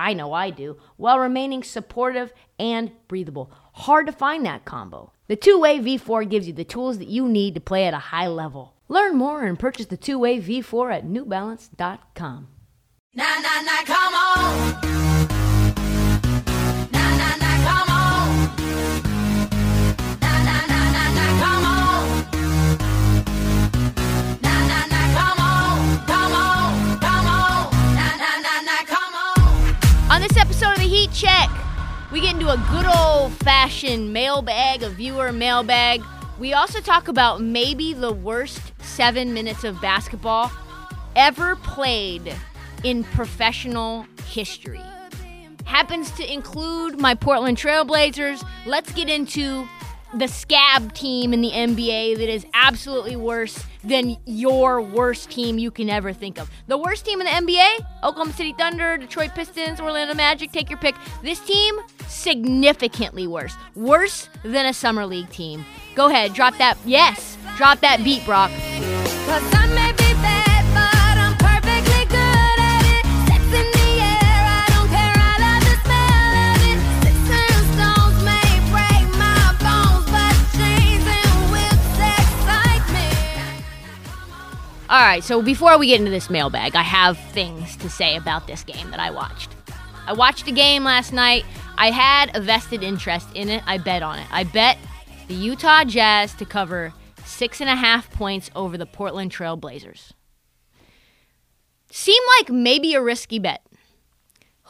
I 0.00 0.14
know 0.14 0.32
I 0.32 0.48
do, 0.48 0.78
while 0.96 1.18
remaining 1.18 1.62
supportive 1.62 2.32
and 2.58 2.90
breathable. 3.06 3.52
Hard 3.74 4.06
to 4.06 4.12
find 4.12 4.46
that 4.46 4.64
combo. 4.64 5.12
The 5.28 5.36
two 5.36 5.60
way 5.60 5.78
V4 5.78 6.28
gives 6.28 6.46
you 6.46 6.54
the 6.54 6.64
tools 6.64 6.96
that 6.98 7.08
you 7.08 7.28
need 7.28 7.54
to 7.54 7.60
play 7.60 7.84
at 7.84 7.92
a 7.92 7.98
high 7.98 8.26
level. 8.26 8.74
Learn 8.88 9.16
more 9.16 9.44
and 9.44 9.58
purchase 9.58 9.86
the 9.86 9.98
two 9.98 10.18
way 10.18 10.40
V4 10.40 10.94
at 10.94 11.06
newbalance.com. 11.06 12.48
Na 13.14 13.24
na 13.40 13.62
na, 13.62 13.84
come 13.84 14.14
on. 14.14 15.19
Check, 31.20 31.50
we 32.10 32.22
get 32.22 32.36
into 32.36 32.48
a 32.48 32.56
good 32.70 32.86
old 32.86 33.34
fashioned 33.40 34.10
mailbag, 34.10 34.82
a 34.82 34.88
viewer 34.88 35.32
mailbag. 35.32 36.02
We 36.38 36.54
also 36.54 36.80
talk 36.80 37.08
about 37.08 37.42
maybe 37.42 37.92
the 37.92 38.10
worst 38.10 38.72
seven 38.80 39.34
minutes 39.34 39.62
of 39.62 39.78
basketball 39.82 40.50
ever 41.14 41.56
played 41.56 42.34
in 42.84 43.04
professional 43.04 44.06
history. 44.28 44.80
Happens 45.66 46.10
to 46.12 46.32
include 46.32 46.98
my 46.98 47.14
Portland 47.14 47.58
Trailblazers. 47.58 48.42
Let's 48.64 48.90
get 48.92 49.10
into 49.10 49.68
the 50.14 50.26
scab 50.26 50.92
team 50.92 51.32
in 51.32 51.40
the 51.40 51.50
NBA 51.50 52.18
that 52.18 52.28
is 52.28 52.44
absolutely 52.54 53.16
worse 53.16 53.64
than 53.84 54.16
your 54.26 54.80
worst 54.80 55.30
team 55.30 55.58
you 55.58 55.70
can 55.70 55.88
ever 55.88 56.12
think 56.12 56.38
of. 56.38 56.50
The 56.66 56.76
worst 56.76 57.04
team 57.04 57.20
in 57.20 57.26
the 57.26 57.52
NBA? 57.52 57.86
Oklahoma 58.02 58.32
City 58.32 58.54
Thunder, 58.56 58.98
Detroit 58.98 59.34
Pistons, 59.34 59.80
Orlando 59.80 60.14
Magic, 60.14 60.52
take 60.52 60.68
your 60.68 60.78
pick. 60.78 60.94
This 61.22 61.40
team, 61.40 61.76
significantly 62.08 63.26
worse. 63.26 63.54
Worse 63.74 64.28
than 64.42 64.66
a 64.66 64.74
Summer 64.74 65.06
League 65.06 65.30
team. 65.30 65.64
Go 65.94 66.08
ahead, 66.08 66.34
drop 66.34 66.56
that. 66.58 66.76
Yes, 66.84 67.38
drop 67.56 67.80
that 67.80 68.02
beat, 68.04 68.24
Brock. 68.24 68.50
Right, 85.10 85.24
so 85.24 85.42
before 85.42 85.76
we 85.76 85.88
get 85.88 85.98
into 85.98 86.12
this 86.12 86.30
mailbag, 86.30 86.76
I 86.76 86.82
have 86.82 87.18
things 87.32 87.76
to 87.78 87.90
say 87.90 88.14
about 88.14 88.46
this 88.46 88.62
game 88.62 88.90
that 88.92 89.00
I 89.00 89.10
watched. 89.10 89.50
I 90.06 90.12
watched 90.12 90.46
a 90.46 90.52
game 90.52 90.84
last 90.84 91.12
night. 91.12 91.44
I 91.76 91.90
had 91.90 92.30
a 92.36 92.40
vested 92.40 92.84
interest 92.84 93.26
in 93.34 93.48
it. 93.48 93.64
I 93.66 93.78
bet 93.78 94.04
on 94.04 94.20
it. 94.20 94.26
I 94.30 94.44
bet 94.44 94.78
the 95.26 95.34
Utah 95.34 95.82
Jazz 95.82 96.32
to 96.34 96.44
cover 96.44 96.92
six 97.24 97.60
and 97.60 97.68
a 97.68 97.74
half 97.74 98.08
points 98.12 98.52
over 98.54 98.78
the 98.78 98.86
Portland 98.86 99.32
Trail 99.32 99.56
Blazers. 99.56 100.12
Seemed 101.90 102.26
like 102.38 102.50
maybe 102.50 102.94
a 102.94 103.02
risky 103.02 103.40
bet. 103.40 103.66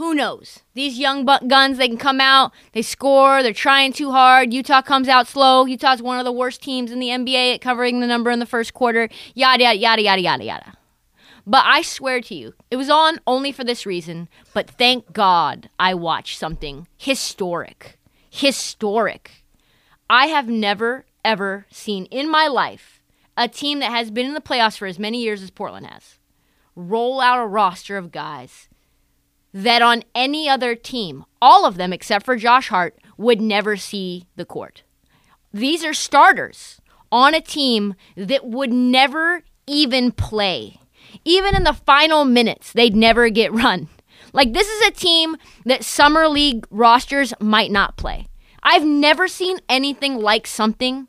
Who 0.01 0.15
knows? 0.15 0.61
These 0.73 0.99
young 0.99 1.27
guns, 1.27 1.77
they 1.77 1.87
can 1.87 1.99
come 1.99 2.23
out, 2.23 2.55
they 2.73 2.81
score, 2.81 3.43
they're 3.43 3.53
trying 3.53 3.93
too 3.93 4.13
hard. 4.13 4.51
Utah 4.51 4.81
comes 4.81 5.09
out 5.09 5.29
slow. 5.29 5.67
Utah's 5.67 6.01
one 6.01 6.19
of 6.19 6.25
the 6.25 6.33
worst 6.33 6.63
teams 6.63 6.91
in 6.91 7.01
the 7.01 7.09
NBA 7.09 7.57
at 7.57 7.61
covering 7.61 8.01
the 8.01 8.07
number 8.07 8.31
in 8.31 8.39
the 8.39 8.47
first 8.47 8.73
quarter. 8.73 9.11
Yada, 9.35 9.63
yada, 9.63 9.79
yada, 9.79 10.01
yada, 10.01 10.23
yada, 10.23 10.45
yada. 10.45 10.73
But 11.47 11.65
I 11.67 11.83
swear 11.83 12.23
to 12.23 12.35
you, 12.35 12.55
it 12.71 12.77
was 12.77 12.89
on 12.89 13.21
only 13.27 13.53
for 13.53 13.63
this 13.63 13.85
reason. 13.85 14.31
But 14.55 14.71
thank 14.71 15.13
God 15.13 15.69
I 15.79 15.93
watched 15.93 16.39
something 16.39 16.89
historic. 16.97 17.99
Historic. 18.31 19.45
I 20.09 20.29
have 20.29 20.49
never, 20.49 21.05
ever 21.27 21.67
seen 21.71 22.07
in 22.07 22.31
my 22.31 22.47
life 22.47 23.03
a 23.37 23.49
team 23.49 23.81
that 23.81 23.93
has 23.93 24.11
been 24.11 24.25
in 24.25 24.33
the 24.33 24.41
playoffs 24.41 24.79
for 24.79 24.87
as 24.87 24.99
many 24.99 25.23
years 25.23 25.43
as 25.43 25.51
Portland 25.51 25.89
has 25.89 26.17
roll 26.75 27.21
out 27.21 27.39
a 27.39 27.47
roster 27.47 27.99
of 27.99 28.11
guys 28.11 28.70
that 29.53 29.83
on 29.83 30.05
any 30.15 30.49
other 30.49 30.75
team, 30.75 31.25
all 31.43 31.65
of 31.65 31.77
them 31.77 31.93
except 31.93 32.25
for 32.25 32.37
Josh 32.37 32.69
Hart, 32.69 32.99
would 33.17 33.41
never 33.41 33.77
see 33.77 34.27
the 34.37 34.45
court. 34.45 34.83
These 35.53 35.85
are 35.85 35.95
starters 35.95 36.81
on 37.11 37.35
a 37.35 37.41
team 37.41 37.95
that 38.17 38.47
would 38.47 38.73
never 38.73 39.43
even 39.67 40.13
play. 40.13 40.79
Even 41.25 41.57
in 41.57 41.65
the 41.65 41.73
final 41.73 42.25
minutes, 42.25 42.73
they'd 42.73 42.95
never 42.95 43.29
get 43.29 43.53
run. 43.53 43.89
Like, 44.33 44.53
this 44.53 44.69
is 44.69 44.87
a 44.87 44.93
team 44.93 45.37
that 45.65 45.85
Summer 45.85 46.29
League 46.29 46.67
rosters 46.71 47.35
might 47.41 47.73
not 47.73 47.97
play. 47.97 48.29
I've 48.63 48.85
never 48.85 49.27
seen 49.27 49.59
anything 49.69 50.19
like 50.19 50.47
something 50.47 51.09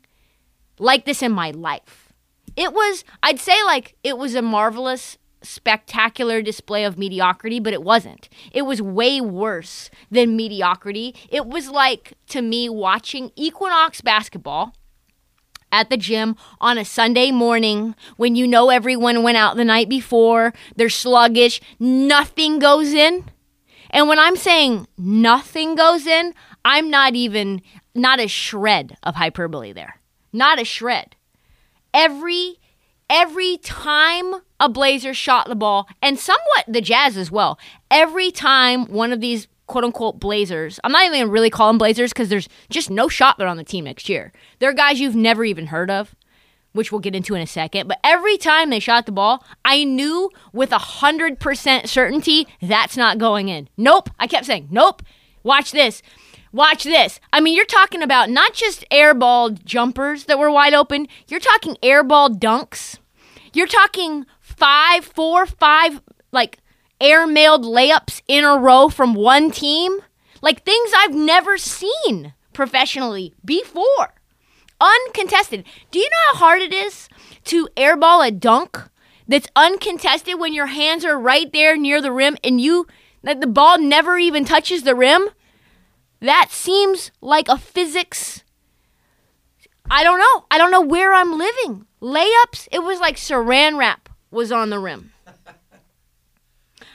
like 0.78 1.04
this 1.04 1.22
in 1.22 1.30
my 1.32 1.50
life. 1.50 2.12
It 2.56 2.72
was, 2.72 3.04
I'd 3.22 3.38
say, 3.38 3.62
like, 3.64 3.94
it 4.02 4.18
was 4.18 4.34
a 4.34 4.42
marvelous, 4.42 5.18
spectacular 5.42 6.42
display 6.42 6.84
of 6.84 6.98
mediocrity, 6.98 7.60
but 7.60 7.72
it 7.72 7.82
wasn't. 7.82 8.28
It 8.52 8.62
was 8.62 8.80
way 8.80 9.20
worse 9.20 9.90
than 10.10 10.36
mediocrity. 10.36 11.14
It 11.28 11.46
was 11.46 11.68
like, 11.68 12.14
to 12.28 12.42
me, 12.42 12.68
watching 12.68 13.30
Equinox 13.36 14.00
basketball 14.00 14.74
at 15.72 15.88
the 15.88 15.96
gym 15.96 16.36
on 16.60 16.78
a 16.78 16.84
Sunday 16.84 17.30
morning 17.30 17.94
when 18.16 18.36
you 18.36 18.46
know 18.46 18.68
everyone 18.70 19.22
went 19.22 19.38
out 19.38 19.56
the 19.56 19.64
night 19.64 19.88
before, 19.88 20.52
they're 20.76 20.88
sluggish, 20.88 21.60
nothing 21.80 22.58
goes 22.58 22.92
in. 22.92 23.24
And 23.90 24.08
when 24.08 24.18
I'm 24.18 24.36
saying 24.36 24.86
nothing 24.96 25.74
goes 25.74 26.06
in, 26.06 26.34
I'm 26.64 26.90
not 26.90 27.14
even, 27.14 27.62
not 27.94 28.20
a 28.20 28.28
shred 28.28 28.96
of 29.02 29.16
hyperbole 29.16 29.72
there. 29.72 30.00
Not 30.32 30.60
a 30.60 30.64
shred. 30.64 31.16
Every, 31.92 32.58
every 33.12 33.58
time 33.58 34.36
a 34.58 34.70
Blazer 34.70 35.12
shot 35.12 35.46
the 35.46 35.54
ball, 35.54 35.86
and 36.00 36.18
somewhat 36.18 36.64
the 36.66 36.80
Jazz 36.80 37.16
as 37.16 37.30
well, 37.30 37.58
every 37.90 38.30
time 38.30 38.86
one 38.86 39.12
of 39.12 39.20
these 39.20 39.46
quote 39.66 39.84
unquote 39.84 40.18
Blazers, 40.18 40.80
I'm 40.82 40.92
not 40.92 41.04
even 41.04 41.20
gonna 41.20 41.30
really 41.30 41.50
call 41.50 41.68
them 41.68 41.78
Blazers 41.78 42.12
because 42.12 42.30
there's 42.30 42.48
just 42.70 42.90
no 42.90 43.08
shot 43.08 43.36
there 43.36 43.46
on 43.46 43.58
the 43.58 43.64
team 43.64 43.84
next 43.84 44.08
year. 44.08 44.32
They're 44.58 44.72
guys 44.72 44.98
you've 44.98 45.14
never 45.14 45.44
even 45.44 45.66
heard 45.66 45.90
of, 45.90 46.14
which 46.72 46.90
we'll 46.90 47.00
get 47.00 47.14
into 47.14 47.34
in 47.34 47.42
a 47.42 47.46
second. 47.46 47.86
But 47.86 48.00
every 48.02 48.38
time 48.38 48.70
they 48.70 48.80
shot 48.80 49.04
the 49.04 49.12
ball, 49.12 49.44
I 49.62 49.84
knew 49.84 50.30
with 50.54 50.72
a 50.72 50.78
hundred 50.78 51.38
percent 51.38 51.90
certainty 51.90 52.48
that's 52.62 52.96
not 52.96 53.18
going 53.18 53.50
in. 53.50 53.68
Nope. 53.76 54.08
I 54.18 54.26
kept 54.26 54.46
saying, 54.46 54.68
nope. 54.70 55.02
Watch 55.42 55.72
this. 55.72 56.02
Watch 56.52 56.84
this. 56.84 57.18
I 57.32 57.40
mean, 57.40 57.56
you're 57.56 57.64
talking 57.64 58.02
about 58.02 58.30
not 58.30 58.52
just 58.52 58.84
airball 58.90 59.62
jumpers 59.64 60.24
that 60.24 60.38
were 60.38 60.50
wide 60.50 60.74
open. 60.74 61.08
You're 61.26 61.40
talking 61.40 61.76
airball 61.82 62.38
dunks. 62.38 62.98
You're 63.54 63.66
talking 63.66 64.26
five, 64.40 65.04
four, 65.04 65.46
five, 65.46 66.00
like 66.32 66.58
airmailed 67.00 67.64
layups 67.64 68.22
in 68.28 68.44
a 68.44 68.56
row 68.56 68.88
from 68.88 69.14
one 69.14 69.50
team. 69.50 70.00
Like 70.40 70.64
things 70.64 70.90
I've 70.96 71.14
never 71.14 71.58
seen 71.58 72.34
professionally 72.52 73.34
before. 73.44 74.14
Uncontested. 74.80 75.64
Do 75.90 75.98
you 75.98 76.08
know 76.08 76.32
how 76.32 76.38
hard 76.38 76.62
it 76.62 76.72
is 76.72 77.08
to 77.44 77.68
airball 77.76 78.26
a 78.26 78.30
dunk 78.30 78.78
that's 79.28 79.48
uncontested 79.54 80.40
when 80.40 80.52
your 80.52 80.66
hands 80.66 81.04
are 81.04 81.18
right 81.18 81.52
there 81.52 81.76
near 81.76 82.00
the 82.00 82.10
rim 82.10 82.36
and 82.42 82.60
you 82.60 82.86
that 83.22 83.40
the 83.40 83.46
ball 83.46 83.78
never 83.78 84.18
even 84.18 84.44
touches 84.44 84.82
the 84.82 84.94
rim? 84.94 85.28
That 86.20 86.48
seems 86.50 87.10
like 87.20 87.48
a 87.48 87.58
physics 87.58 88.41
I 89.92 90.02
don't 90.04 90.18
know. 90.18 90.44
I 90.50 90.56
don't 90.56 90.70
know 90.70 90.80
where 90.80 91.12
I'm 91.12 91.36
living. 91.36 91.84
Layups, 92.00 92.66
it 92.72 92.82
was 92.82 92.98
like 92.98 93.16
saran 93.16 93.76
wrap 93.76 94.08
was 94.30 94.50
on 94.50 94.70
the 94.70 94.78
rim. 94.78 95.12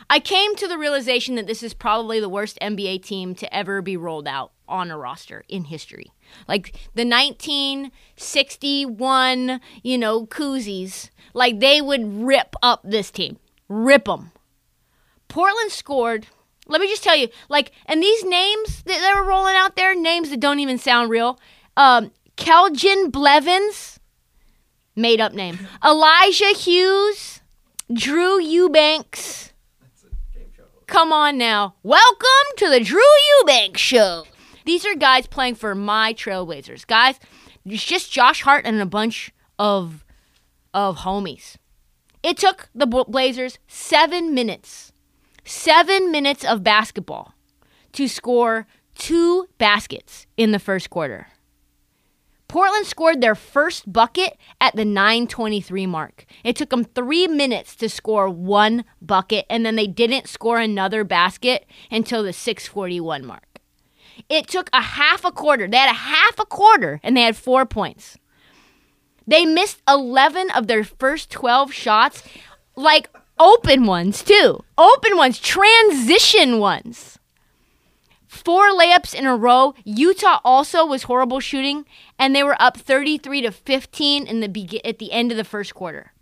I 0.10 0.20
came 0.20 0.56
to 0.56 0.68
the 0.68 0.80
realization 0.80 1.36
that 1.36 1.46
this 1.46 1.62
is 1.62 1.76
probably 1.76 2.20
the 2.20 2.28
worst 2.28 2.58
NBA 2.60 3.04
team 3.04 3.36
to 3.36 3.56
ever 3.56 3.84
be 3.84 3.98
rolled 3.98 4.28
out 4.28 4.52
on 4.68 4.90
a 4.90 4.98
roster 4.98 5.44
in 5.48 5.66
history. 5.66 6.08
Like 6.48 6.72
the 6.96 7.06
1961, 7.06 9.62
you 9.84 10.00
know, 10.00 10.26
koozies, 10.26 11.12
like 11.36 11.60
they 11.60 11.82
would 11.82 12.24
rip 12.24 12.56
up 12.64 12.82
this 12.84 13.12
team. 13.12 13.38
Rip 13.70 14.06
them. 14.06 14.32
Portland 15.28 15.72
scored, 15.72 16.26
let 16.66 16.82
me 16.82 16.88
just 16.88 17.04
tell 17.04 17.16
you, 17.16 17.28
like, 17.48 17.74
and 17.86 18.02
these 18.02 18.24
names 18.24 18.82
that 18.84 19.02
they 19.02 19.14
were 19.14 19.24
rolling 19.28 19.56
out 19.56 19.76
there, 19.76 19.94
names 19.94 20.32
that 20.32 20.40
don't 20.40 20.60
even 20.60 20.80
sound 20.80 21.12
real. 21.12 21.40
Um, 21.78 22.12
Keljin 22.38 23.12
Blevins, 23.12 24.00
made 24.96 25.20
up 25.20 25.34
name. 25.34 25.60
Elijah 25.84 26.54
Hughes, 26.54 27.42
Drew 27.92 28.40
Eubanks. 28.40 29.52
Come 30.86 31.12
on 31.12 31.38
now. 31.38 31.76
Welcome 31.84 32.28
to 32.58 32.70
the 32.70 32.80
Drew 32.80 33.02
Eubanks 33.40 33.82
Show. 33.82 34.24
These 34.66 34.86
are 34.86 34.96
guys 34.96 35.28
playing 35.28 35.56
for 35.56 35.76
my 35.76 36.14
Trailblazers. 36.14 36.86
Guys, 36.88 37.20
it's 37.66 37.84
just 37.84 38.12
Josh 38.12 38.44
Hart 38.44 38.66
and 38.66 38.80
a 38.80 38.86
bunch 38.86 39.32
of 39.60 40.06
of 40.74 40.98
homies. 41.00 41.56
It 42.22 42.38
took 42.38 42.70
the 42.76 42.86
Blazers 42.86 43.58
seven 43.68 44.34
minutes, 44.34 44.94
seven 45.44 46.12
minutes 46.12 46.46
of 46.46 46.64
basketball 46.64 47.34
to 47.94 48.08
score 48.08 48.68
two 48.96 49.48
baskets 49.58 50.28
in 50.38 50.52
the 50.52 50.60
first 50.60 50.90
quarter. 50.90 51.28
Portland 52.48 52.86
scored 52.86 53.20
their 53.20 53.36
first 53.36 53.92
bucket 53.92 54.38
at 54.62 54.76
the 54.76 54.86
923 54.86 55.86
mark. 55.86 56.26
It 56.44 56.56
took 56.56 56.70
them 56.70 56.86
three 56.86 57.28
minutes 57.28 57.76
to 57.78 57.90
score 57.90 58.30
one 58.30 58.86
bucket, 59.02 59.46
and 59.50 59.66
then 59.66 59.76
they 59.76 59.88
didn't 59.88 60.30
score 60.30 60.60
another 60.60 61.04
basket 61.04 61.66
until 61.92 62.24
the 62.24 62.32
641 62.32 63.26
mark. 63.26 63.60
It 64.30 64.48
took 64.48 64.70
a 64.72 64.82
half 64.82 65.26
a 65.26 65.32
quarter. 65.32 65.68
They 65.68 65.78
had 65.78 65.90
a 65.90 65.94
half 65.94 66.40
a 66.40 66.46
quarter, 66.46 67.00
and 67.04 67.16
they 67.16 67.22
had 67.22 67.36
four 67.36 67.66
points. 67.66 68.18
They 69.28 69.46
missed 69.46 69.82
11 69.88 70.50
of 70.52 70.68
their 70.68 70.86
first 70.86 71.30
12 71.30 71.74
shots, 71.74 72.24
like 72.78 73.10
open 73.38 73.86
ones, 73.86 74.24
too. 74.24 74.64
Open 74.78 75.18
ones, 75.18 75.40
transition 75.40 76.60
ones. 76.60 77.17
Four 78.48 78.70
layups 78.70 79.14
in 79.14 79.26
a 79.26 79.36
row. 79.36 79.74
Utah 79.84 80.40
also 80.46 80.86
was 80.86 81.04
horrible 81.04 81.42
shooting, 81.42 81.84
and 82.18 82.34
they 82.34 82.44
were 82.44 82.56
up 82.62 82.78
33 82.78 83.42
to 83.42 83.52
15 83.52 84.26
in 84.26 84.40
the 84.40 84.48
be- 84.48 84.80
at 84.86 85.00
the 85.00 85.12
end 85.12 85.32
of 85.32 85.38
the 85.38 85.44
first 85.44 85.76
quarter. 85.76 86.14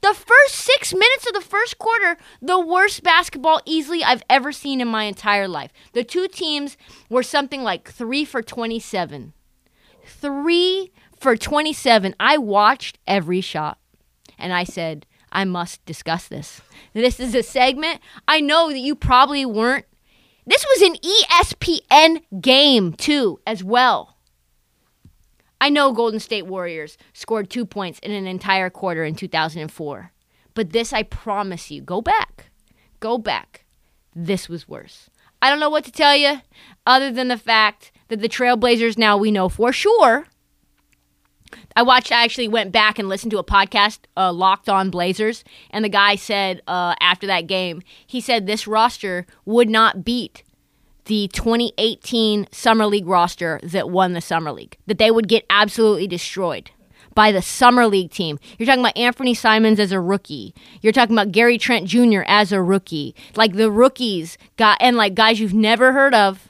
The 0.00 0.14
first 0.14 0.54
six 0.54 0.94
minutes 0.94 1.26
of 1.26 1.34
the 1.34 1.42
first 1.42 1.78
quarter, 1.78 2.16
the 2.40 2.58
worst 2.58 3.02
basketball 3.02 3.60
easily 3.66 4.02
I've 4.02 4.22
ever 4.30 4.50
seen 4.50 4.80
in 4.80 4.88
my 4.88 5.04
entire 5.04 5.46
life. 5.46 5.74
The 5.92 6.04
two 6.04 6.26
teams 6.26 6.78
were 7.10 7.22
something 7.22 7.62
like 7.62 7.90
three 7.90 8.24
for 8.24 8.40
27 8.40 9.34
three 10.06 10.90
for 11.20 11.36
27. 11.36 12.14
I 12.18 12.38
watched 12.38 12.98
every 13.06 13.42
shot 13.42 13.76
and 14.38 14.54
I 14.54 14.64
said, 14.64 15.04
I 15.30 15.44
must 15.44 15.84
discuss 15.84 16.28
this. 16.28 16.62
This 16.94 17.20
is 17.20 17.34
a 17.34 17.42
segment. 17.42 18.00
I 18.26 18.40
know 18.40 18.70
that 18.70 18.78
you 18.78 18.94
probably 18.94 19.44
weren't. 19.44 19.84
This 20.46 20.64
was 20.64 20.82
an 20.82 20.96
ESPN 20.96 22.40
game, 22.40 22.92
too, 22.92 23.40
as 23.46 23.64
well. 23.64 24.16
I 25.60 25.70
know 25.70 25.92
Golden 25.92 26.20
State 26.20 26.46
Warriors 26.46 26.98
scored 27.14 27.48
two 27.48 27.64
points 27.64 27.98
in 28.00 28.10
an 28.10 28.26
entire 28.26 28.68
quarter 28.68 29.04
in 29.04 29.14
2004. 29.14 30.12
But 30.52 30.70
this, 30.70 30.92
I 30.92 31.02
promise 31.02 31.70
you, 31.70 31.80
go 31.80 32.02
back. 32.02 32.50
Go 33.00 33.16
back. 33.16 33.64
This 34.14 34.48
was 34.48 34.68
worse. 34.68 35.08
I 35.40 35.50
don't 35.50 35.60
know 35.60 35.70
what 35.70 35.84
to 35.84 35.92
tell 35.92 36.14
you 36.16 36.40
other 36.86 37.10
than 37.10 37.28
the 37.28 37.38
fact 37.38 37.92
that 38.08 38.20
the 38.20 38.28
Trailblazers 38.28 38.98
now 38.98 39.16
we 39.16 39.30
know 39.30 39.48
for 39.48 39.72
sure. 39.72 40.26
I 41.76 41.82
watched, 41.82 42.12
I 42.12 42.24
actually 42.24 42.48
went 42.48 42.72
back 42.72 42.98
and 42.98 43.08
listened 43.08 43.30
to 43.32 43.38
a 43.38 43.44
podcast, 43.44 44.00
uh, 44.16 44.32
Locked 44.32 44.68
On 44.68 44.90
Blazers, 44.90 45.44
and 45.70 45.84
the 45.84 45.88
guy 45.88 46.16
said 46.16 46.62
uh, 46.66 46.94
after 47.00 47.26
that 47.26 47.46
game, 47.46 47.82
he 48.06 48.20
said 48.20 48.46
this 48.46 48.66
roster 48.66 49.26
would 49.44 49.68
not 49.68 50.04
beat 50.04 50.42
the 51.06 51.28
2018 51.32 52.48
Summer 52.50 52.86
League 52.86 53.06
roster 53.06 53.60
that 53.62 53.90
won 53.90 54.12
the 54.12 54.20
Summer 54.20 54.52
League, 54.52 54.78
that 54.86 54.98
they 54.98 55.10
would 55.10 55.28
get 55.28 55.44
absolutely 55.50 56.06
destroyed 56.06 56.70
by 57.14 57.30
the 57.30 57.42
Summer 57.42 57.86
League 57.86 58.10
team. 58.10 58.38
You're 58.58 58.66
talking 58.66 58.80
about 58.80 58.96
Anthony 58.96 59.34
Simons 59.34 59.78
as 59.78 59.92
a 59.92 60.00
rookie. 60.00 60.54
You're 60.80 60.92
talking 60.92 61.14
about 61.14 61.32
Gary 61.32 61.58
Trent 61.58 61.86
Jr. 61.86 62.22
as 62.26 62.52
a 62.52 62.62
rookie. 62.62 63.14
Like 63.36 63.54
the 63.54 63.70
rookies 63.70 64.36
got, 64.56 64.78
and 64.80 64.96
like 64.96 65.14
guys 65.14 65.40
you've 65.40 65.54
never 65.54 65.92
heard 65.92 66.14
of 66.14 66.48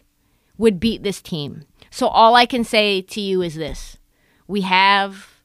would 0.57 0.81
beat 0.81 1.03
this 1.03 1.21
team. 1.21 1.65
So 1.91 2.09
all 2.09 2.35
I 2.35 2.47
can 2.47 2.65
say 2.65 3.03
to 3.03 3.21
you 3.21 3.43
is 3.43 3.55
this 3.55 3.94
we 4.47 4.63
have 4.63 5.41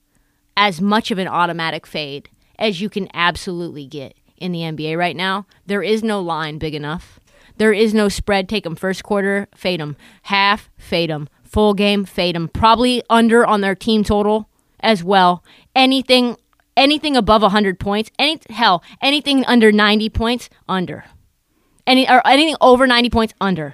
as 0.58 0.82
much 0.82 1.12
of 1.12 1.18
an 1.18 1.28
automatic 1.28 1.86
fade 1.86 2.30
as 2.58 2.82
you 2.82 2.90
can 2.90 3.08
absolutely 3.14 3.86
get 3.86 4.14
in 4.38 4.52
the 4.52 4.60
NBA 4.60 4.98
right 4.98 5.16
now. 5.16 5.46
There 5.66 5.84
is 5.84 6.04
no 6.04 6.20
line 6.20 6.58
big 6.58 6.76
enough. 6.76 7.20
There 7.58 7.74
is 7.74 7.94
no 7.94 8.10
spread. 8.10 8.48
Take 8.48 8.64
them 8.64 8.76
first 8.76 9.04
quarter, 9.04 9.48
fade 9.56 9.80
them. 9.80 9.98
Half, 10.24 10.70
fade 10.78 11.10
them. 11.10 11.28
Full 11.44 11.74
game, 11.74 12.06
fade 12.06 12.36
them. 12.36 12.48
Probably 12.48 13.04
under 13.10 13.46
on 13.46 13.62
their 13.62 13.76
team 13.76 14.04
total 14.04 14.50
as 14.80 15.04
well. 15.04 15.44
Anything 15.76 16.38
anything 16.78 17.18
above 17.18 17.42
100 17.42 17.80
points, 17.80 18.10
any 18.18 18.40
hell, 18.50 18.82
anything 19.02 19.46
under 19.46 19.72
90 19.72 20.10
points, 20.10 20.50
under. 20.68 21.04
Any 21.86 22.10
or 22.10 22.26
anything 22.26 22.56
over 22.62 22.88
90 22.88 23.10
points, 23.10 23.34
under. 23.42 23.74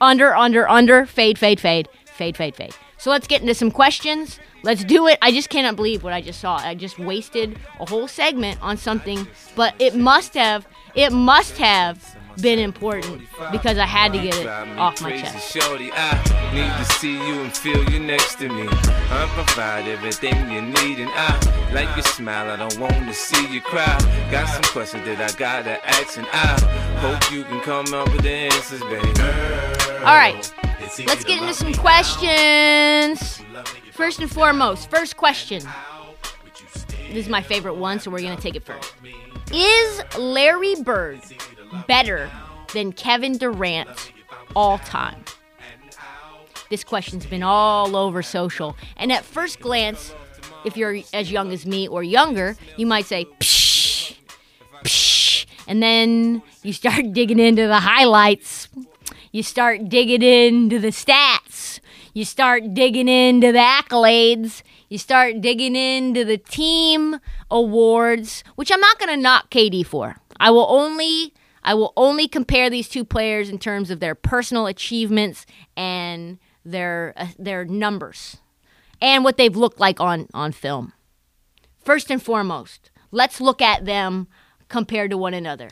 Under, 0.00 0.34
under, 0.34 0.68
under, 0.68 1.06
fade, 1.06 1.38
fade, 1.38 1.60
fade, 1.60 1.88
fade, 2.04 2.36
fade, 2.36 2.54
fade. 2.54 2.74
So 3.02 3.10
let's 3.10 3.26
get 3.26 3.40
into 3.40 3.52
some 3.52 3.72
questions. 3.72 4.38
Let's 4.62 4.84
do 4.84 5.08
it. 5.08 5.18
I 5.20 5.32
just 5.32 5.50
cannot 5.50 5.74
believe 5.74 6.04
what 6.04 6.12
I 6.12 6.20
just 6.20 6.38
saw. 6.38 6.58
I 6.58 6.76
just 6.76 7.00
wasted 7.00 7.58
a 7.80 7.84
whole 7.84 8.06
segment 8.06 8.62
on 8.62 8.76
something, 8.76 9.26
but 9.56 9.74
it 9.80 9.96
must 9.96 10.34
have, 10.34 10.68
it 10.94 11.12
must 11.12 11.58
have 11.58 12.16
been 12.40 12.60
important 12.60 13.22
because 13.50 13.76
I 13.76 13.86
had 13.86 14.12
to 14.12 14.20
get 14.20 14.36
it 14.36 14.46
off 14.46 15.02
my 15.02 15.20
chest. 15.20 15.52
Shorty, 15.52 15.90
I 15.92 16.14
need 16.54 16.70
to 16.78 16.92
see 16.92 17.14
you 17.14 17.40
and 17.40 17.56
feel 17.56 17.82
you 17.90 17.98
next 17.98 18.36
to 18.36 18.48
me. 18.48 18.68
I 18.70 19.28
provide 19.34 19.88
everything 19.88 20.36
you 20.52 20.62
need, 20.62 21.00
and 21.00 21.10
I 21.12 21.72
like 21.74 21.92
your 21.96 22.04
smile. 22.04 22.50
I 22.52 22.56
don't 22.56 22.78
want 22.78 22.94
to 22.94 23.12
see 23.12 23.52
you 23.52 23.60
cry. 23.62 23.98
Got 24.30 24.46
some 24.46 24.62
questions 24.72 25.04
that 25.06 25.20
I 25.20 25.36
gotta 25.36 25.84
ask, 25.84 26.18
and 26.18 26.28
I 26.32 26.56
hope 27.00 27.32
you 27.32 27.42
can 27.42 27.60
come 27.62 27.92
up 27.94 28.12
with 28.12 28.22
the 28.22 28.30
answers, 28.30 28.80
baby. 28.82 29.10
All 30.04 30.14
right, 30.14 30.54
let's 31.00 31.24
get 31.24 31.40
into 31.40 31.54
some 31.54 31.72
questions. 31.74 33.42
First 33.92 34.20
and 34.20 34.30
foremost, 34.30 34.90
first 34.90 35.16
question. 35.16 35.62
This 37.08 37.26
is 37.26 37.28
my 37.28 37.42
favorite 37.42 37.74
one, 37.74 38.00
so 38.00 38.10
we're 38.10 38.20
going 38.20 38.36
to 38.36 38.42
take 38.42 38.56
it 38.56 38.64
first. 38.64 38.94
Is 39.52 40.02
Larry 40.18 40.74
Bird 40.76 41.20
better 41.86 42.30
than 42.72 42.92
Kevin 42.92 43.36
Durant 43.36 44.12
all 44.56 44.78
time? 44.78 45.24
This 46.70 46.84
question's 46.84 47.26
been 47.26 47.42
all 47.42 47.96
over 47.96 48.22
social. 48.22 48.76
And 48.96 49.12
at 49.12 49.24
first 49.24 49.60
glance, 49.60 50.14
if 50.64 50.76
you're 50.76 51.00
as 51.12 51.30
young 51.30 51.52
as 51.52 51.66
me 51.66 51.86
or 51.86 52.02
younger, 52.02 52.56
you 52.78 52.86
might 52.86 53.04
say, 53.04 53.26
psh, 53.40 54.16
psh. 54.82 55.46
And 55.68 55.82
then 55.82 56.42
you 56.62 56.72
start 56.72 57.04
digging 57.12 57.38
into 57.38 57.66
the 57.66 57.80
highlights. 57.80 58.68
You 59.32 59.42
start 59.42 59.88
digging 59.88 60.22
into 60.22 60.78
the 60.78 60.88
stats. 60.88 61.80
You 62.12 62.26
start 62.26 62.74
digging 62.74 63.08
into 63.08 63.50
the 63.50 63.58
accolades. 63.58 64.62
You 64.90 64.98
start 64.98 65.40
digging 65.40 65.74
into 65.74 66.22
the 66.22 66.36
team 66.36 67.18
awards, 67.50 68.44
which 68.56 68.70
I'm 68.70 68.80
not 68.80 68.98
going 68.98 69.08
to 69.08 69.16
knock 69.16 69.50
KD 69.50 69.86
for. 69.86 70.16
I 70.38 70.50
will 70.50 70.66
only 70.68 71.32
I 71.64 71.72
will 71.72 71.94
only 71.96 72.28
compare 72.28 72.68
these 72.68 72.90
two 72.90 73.06
players 73.06 73.48
in 73.48 73.58
terms 73.58 73.90
of 73.90 74.00
their 74.00 74.14
personal 74.14 74.66
achievements 74.66 75.46
and 75.78 76.38
their 76.62 77.14
uh, 77.16 77.28
their 77.38 77.64
numbers 77.64 78.36
and 79.00 79.24
what 79.24 79.38
they've 79.38 79.56
looked 79.56 79.80
like 79.80 79.98
on 79.98 80.28
on 80.34 80.52
film. 80.52 80.92
First 81.82 82.10
and 82.10 82.22
foremost, 82.22 82.90
let's 83.10 83.40
look 83.40 83.62
at 83.62 83.86
them 83.86 84.28
compared 84.68 85.10
to 85.10 85.16
one 85.16 85.32
another. 85.32 85.70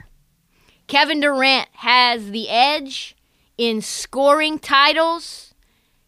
Kevin 0.86 1.20
Durant 1.20 1.68
has 1.72 2.30
the 2.30 2.48
edge 2.48 3.16
in 3.60 3.82
scoring 3.82 4.58
titles. 4.58 5.52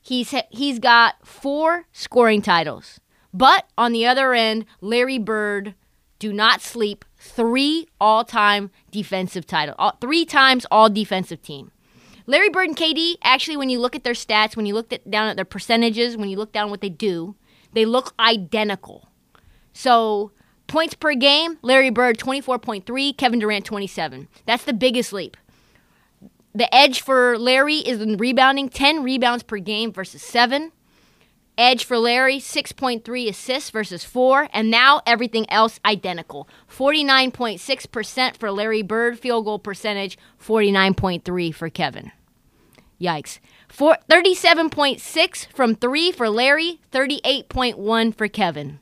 He's 0.00 0.34
he's 0.50 0.78
got 0.78 1.16
four 1.24 1.84
scoring 1.92 2.40
titles. 2.40 2.98
But 3.34 3.66
on 3.76 3.92
the 3.92 4.06
other 4.06 4.32
end, 4.32 4.64
Larry 4.80 5.18
Bird 5.18 5.74
do 6.18 6.32
not 6.32 6.62
sleep 6.62 7.04
three 7.18 7.88
all-time 8.00 8.70
defensive 8.90 9.46
title. 9.46 9.74
All, 9.78 9.98
three 10.00 10.24
times 10.24 10.64
all 10.70 10.88
defensive 10.88 11.42
team. 11.42 11.72
Larry 12.26 12.48
Bird 12.48 12.68
and 12.68 12.76
KD, 12.76 13.16
actually, 13.22 13.58
when 13.58 13.68
you 13.68 13.80
look 13.80 13.94
at 13.94 14.04
their 14.04 14.14
stats, 14.14 14.56
when 14.56 14.64
you 14.64 14.72
look 14.72 14.90
at, 14.90 15.10
down 15.10 15.28
at 15.28 15.36
their 15.36 15.44
percentages, 15.44 16.16
when 16.16 16.30
you 16.30 16.38
look 16.38 16.52
down 16.52 16.70
what 16.70 16.80
they 16.80 16.88
do, 16.88 17.36
they 17.74 17.84
look 17.84 18.14
identical. 18.18 19.08
So 19.74 20.30
points 20.68 20.94
per 20.94 21.14
game, 21.14 21.58
Larry 21.60 21.90
Bird 21.90 22.16
24.3, 22.16 23.16
Kevin 23.18 23.40
Durant 23.40 23.66
27. 23.66 24.28
That's 24.46 24.64
the 24.64 24.72
biggest 24.72 25.12
leap. 25.12 25.36
The 26.54 26.72
edge 26.74 27.00
for 27.00 27.38
Larry 27.38 27.76
is 27.76 28.00
in 28.00 28.18
rebounding, 28.18 28.68
10 28.68 29.02
rebounds 29.02 29.42
per 29.42 29.58
game 29.58 29.92
versus 29.92 30.22
7. 30.22 30.72
Edge 31.56 31.84
for 31.84 31.98
Larry, 31.98 32.38
6.3 32.38 33.28
assists 33.28 33.70
versus 33.70 34.04
4, 34.04 34.48
and 34.52 34.70
now 34.70 35.00
everything 35.06 35.48
else 35.50 35.80
identical. 35.84 36.48
49.6% 36.70 38.36
for 38.36 38.50
Larry 38.50 38.82
Bird, 38.82 39.18
field 39.18 39.44
goal 39.44 39.58
percentage, 39.58 40.18
49.3 40.42 41.54
for 41.54 41.68
Kevin. 41.68 42.12
Yikes. 43.00 43.38
Four, 43.68 43.96
37.6 44.10 45.46
from 45.52 45.74
3 45.74 46.12
for 46.12 46.28
Larry, 46.28 46.80
38.1 46.90 48.14
for 48.14 48.28
Kevin. 48.28 48.78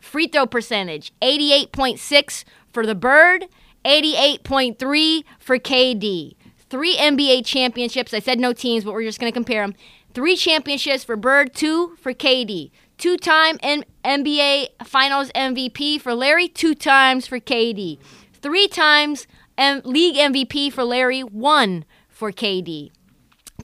Free 0.00 0.28
throw 0.28 0.46
percentage, 0.46 1.12
88.6 1.20 2.44
for 2.72 2.86
the 2.86 2.94
Bird, 2.94 3.46
88.3 3.84 5.24
for 5.38 5.58
KD. 5.58 6.34
Three 6.76 6.94
NBA 6.98 7.46
championships. 7.46 8.12
I 8.12 8.18
said 8.18 8.38
no 8.38 8.52
teams, 8.52 8.84
but 8.84 8.92
we're 8.92 9.02
just 9.04 9.18
going 9.18 9.32
to 9.32 9.34
compare 9.34 9.62
them. 9.62 9.74
Three 10.12 10.36
championships 10.36 11.04
for 11.04 11.16
Bird, 11.16 11.54
two 11.54 11.96
for 12.02 12.12
KD. 12.12 12.70
Two 12.98 13.16
time 13.16 13.56
N- 13.62 13.86
NBA 14.04 14.84
Finals 14.84 15.30
MVP 15.34 15.98
for 15.98 16.14
Larry, 16.14 16.48
two 16.48 16.74
times 16.74 17.26
for 17.26 17.40
KD. 17.40 17.98
Three 18.42 18.68
times 18.68 19.26
M- 19.56 19.80
league 19.86 20.16
MVP 20.16 20.70
for 20.70 20.84
Larry, 20.84 21.22
one 21.22 21.86
for 22.10 22.30
KD. 22.30 22.90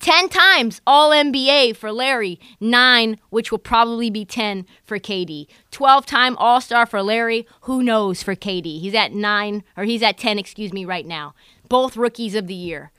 10 0.00 0.30
times 0.30 0.80
All 0.86 1.10
NBA 1.10 1.76
for 1.76 1.92
Larry, 1.92 2.40
9, 2.60 3.18
which 3.28 3.52
will 3.52 3.58
probably 3.58 4.08
be 4.08 4.24
10 4.24 4.64
for 4.82 4.98
KD. 4.98 5.48
12 5.70 6.06
time 6.06 6.34
All 6.38 6.62
Star 6.62 6.86
for 6.86 7.02
Larry, 7.02 7.46
who 7.62 7.82
knows 7.82 8.22
for 8.22 8.34
KD. 8.34 8.80
He's 8.80 8.94
at 8.94 9.12
9, 9.12 9.62
or 9.76 9.84
he's 9.84 10.02
at 10.02 10.16
10, 10.16 10.38
excuse 10.38 10.72
me, 10.72 10.86
right 10.86 11.04
now. 11.04 11.34
Both 11.68 11.98
rookies 11.98 12.34
of 12.34 12.46
the 12.46 12.54
year. 12.54 12.90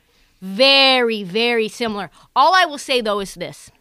Very, 0.44 1.24
very 1.24 1.70
similar. 1.70 2.12
All 2.36 2.54
I 2.54 2.66
will 2.66 2.78
say, 2.78 3.00
though, 3.00 3.22
is 3.22 3.34
this 3.34 3.72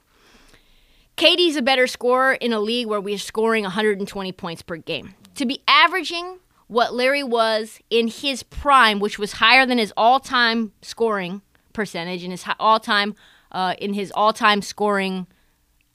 KD's 1.16 1.56
a 1.56 1.62
better 1.62 1.88
scorer 1.88 2.34
in 2.34 2.52
a 2.52 2.60
league 2.60 2.86
where 2.86 3.00
we're 3.00 3.18
scoring 3.18 3.64
120 3.64 4.30
points 4.30 4.62
per 4.62 4.76
game. 4.76 5.14
To 5.34 5.44
be 5.44 5.60
averaging 5.66 6.38
what 6.68 6.94
Larry 6.94 7.24
was 7.24 7.80
in 7.90 8.06
his 8.06 8.44
prime, 8.44 9.00
which 9.00 9.18
was 9.18 9.32
higher 9.32 9.66
than 9.66 9.78
his 9.78 9.92
all 9.96 10.20
time 10.20 10.70
scoring 10.82 11.42
percentage 11.72 12.22
and 12.22 12.30
his 12.30 12.44
all 12.60 12.78
time 12.78 13.16
uh, 13.50 13.74
in 13.78 13.94
his 13.94 14.12
all 14.14 14.32
time 14.32 14.62
scoring 14.62 15.26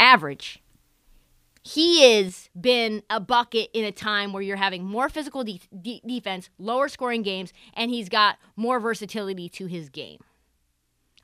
average. 0.01 0.61
He 1.63 2.03
has 2.03 2.49
been 2.59 3.03
a 3.09 3.21
bucket 3.21 3.69
in 3.73 3.85
a 3.85 3.91
time 3.93 4.33
where 4.33 4.43
you're 4.43 4.57
having 4.57 4.83
more 4.83 5.07
physical 5.07 5.45
de- 5.45 5.61
de- 5.81 6.01
defense, 6.05 6.49
lower 6.59 6.89
scoring 6.89 7.23
games, 7.23 7.53
and 7.73 7.89
he's 7.89 8.09
got 8.09 8.37
more 8.57 8.81
versatility 8.81 9.47
to 9.49 9.67
his 9.67 9.87
game. 9.87 10.19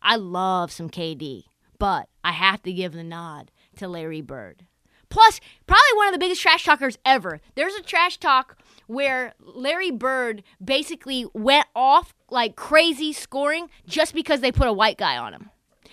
I 0.03 0.17
love 0.17 0.71
some 0.71 0.89
KD, 0.89 1.45
but 1.79 2.09
I 2.23 2.33
have 2.33 2.61
to 2.63 2.73
give 2.73 2.93
the 2.93 3.03
nod 3.03 3.51
to 3.77 3.87
Larry 3.87 4.21
Bird. 4.21 4.65
Plus, 5.09 5.39
probably 5.67 5.95
one 5.95 6.07
of 6.07 6.13
the 6.13 6.19
biggest 6.19 6.41
trash 6.41 6.65
talkers 6.65 6.97
ever. 7.05 7.39
There's 7.55 7.75
a 7.75 7.83
trash 7.83 8.17
talk 8.17 8.57
where 8.87 9.33
Larry 9.39 9.91
Bird 9.91 10.43
basically 10.63 11.27
went 11.33 11.67
off 11.75 12.13
like 12.29 12.55
crazy 12.55 13.13
scoring 13.13 13.69
just 13.87 14.13
because 14.13 14.41
they 14.41 14.51
put 14.51 14.67
a 14.67 14.73
white 14.73 14.97
guy 14.97 15.17
on 15.17 15.33
him. 15.33 15.49